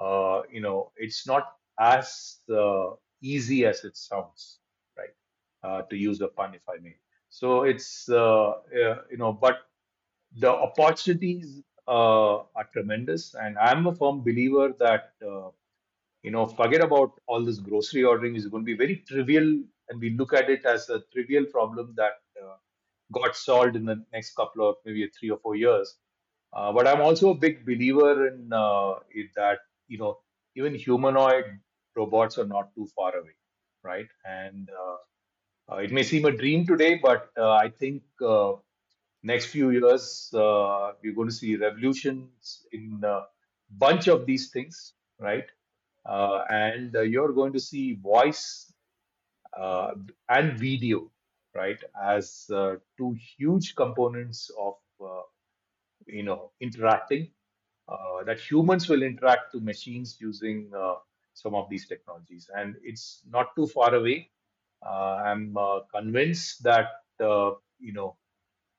[0.00, 2.38] uh, you know, it's not as
[3.22, 4.60] easy as it sounds,
[4.98, 5.88] right?
[5.90, 6.96] To use a pun, if I may.
[7.30, 9.58] So it's you know, but
[10.36, 15.50] the opportunities uh, are tremendous, and I'm a firm believer that uh,
[16.22, 20.00] you know, forget about all this grocery ordering is going to be very trivial, and
[20.00, 22.56] we look at it as a trivial problem that uh,
[23.12, 25.96] got solved in the next couple of maybe three or four years.
[26.52, 28.94] Uh, but I'm also a big believer in uh,
[29.36, 30.18] that you know
[30.56, 31.44] even humanoid
[31.96, 33.36] robots are not too far away,
[33.84, 34.08] right?
[34.24, 38.54] And uh, uh, it may seem a dream today, but uh, I think uh,
[39.22, 43.22] next few years uh, we're going to see revolutions in a
[43.70, 45.44] bunch of these things, right?
[46.06, 48.72] Uh, and uh, you're going to see voice
[49.58, 49.92] uh,
[50.28, 51.10] and video,
[51.54, 55.22] right, as uh, two huge components of uh,
[56.06, 57.30] you know interacting.
[58.26, 60.70] That humans will interact to machines using
[61.34, 64.30] some of these technologies, and it's not too far away.
[64.86, 65.56] I'm
[65.92, 68.16] convinced that you know,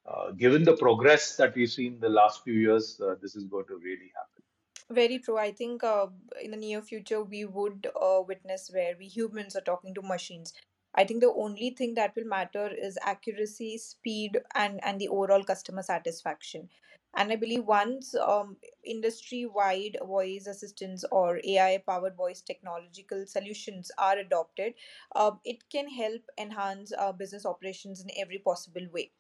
[0.06, 3.46] uh, given the progress that we've seen in the last few years, uh, this is
[3.46, 4.44] going to really happen.
[4.90, 5.38] Very true.
[5.38, 6.08] I think uh,
[6.42, 10.54] in the near future, we would uh, witness where we humans are talking to machines.
[10.94, 15.44] I think the only thing that will matter is accuracy, speed, and, and the overall
[15.44, 16.68] customer satisfaction.
[17.16, 23.92] And I believe once um, industry wide voice assistants or AI powered voice technological solutions
[23.98, 24.74] are adopted,
[25.16, 29.12] uh, it can help enhance uh, business operations in every possible way.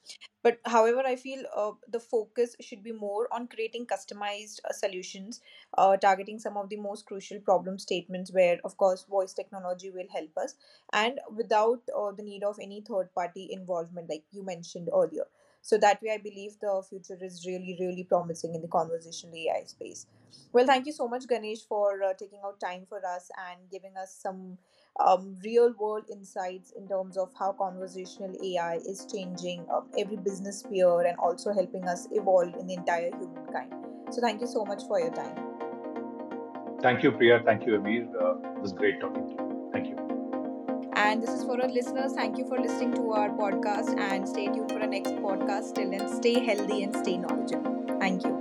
[0.44, 5.42] But however, I feel uh, the focus should be more on creating customized uh, solutions,
[5.78, 10.08] uh, targeting some of the most crucial problem statements where, of course, voice technology will
[10.14, 10.56] help us,
[10.94, 15.26] and without uh, the need of any third party involvement, like you mentioned earlier.
[15.62, 19.64] So that way, I believe the future is really, really promising in the conversational AI
[19.66, 20.08] space.
[20.54, 23.96] Well, thank you so much, Ganesh, for uh, taking out time for us and giving
[23.96, 24.58] us some
[25.00, 30.60] um, real world insights in terms of how conversational AI is changing um, every business
[30.60, 33.74] sphere and also helping us evolve in the entire humankind.
[34.10, 35.36] So, thank you so much for your time.
[36.82, 37.42] Thank you, Priya.
[37.46, 38.08] Thank you, Emir.
[38.20, 39.51] Uh, it was great talking to you.
[41.04, 42.14] And this is for our listeners.
[42.14, 45.74] Thank you for listening to our podcast and stay tuned for our next podcast.
[45.74, 47.98] Till then, stay healthy and stay knowledgeable.
[48.00, 48.41] Thank you.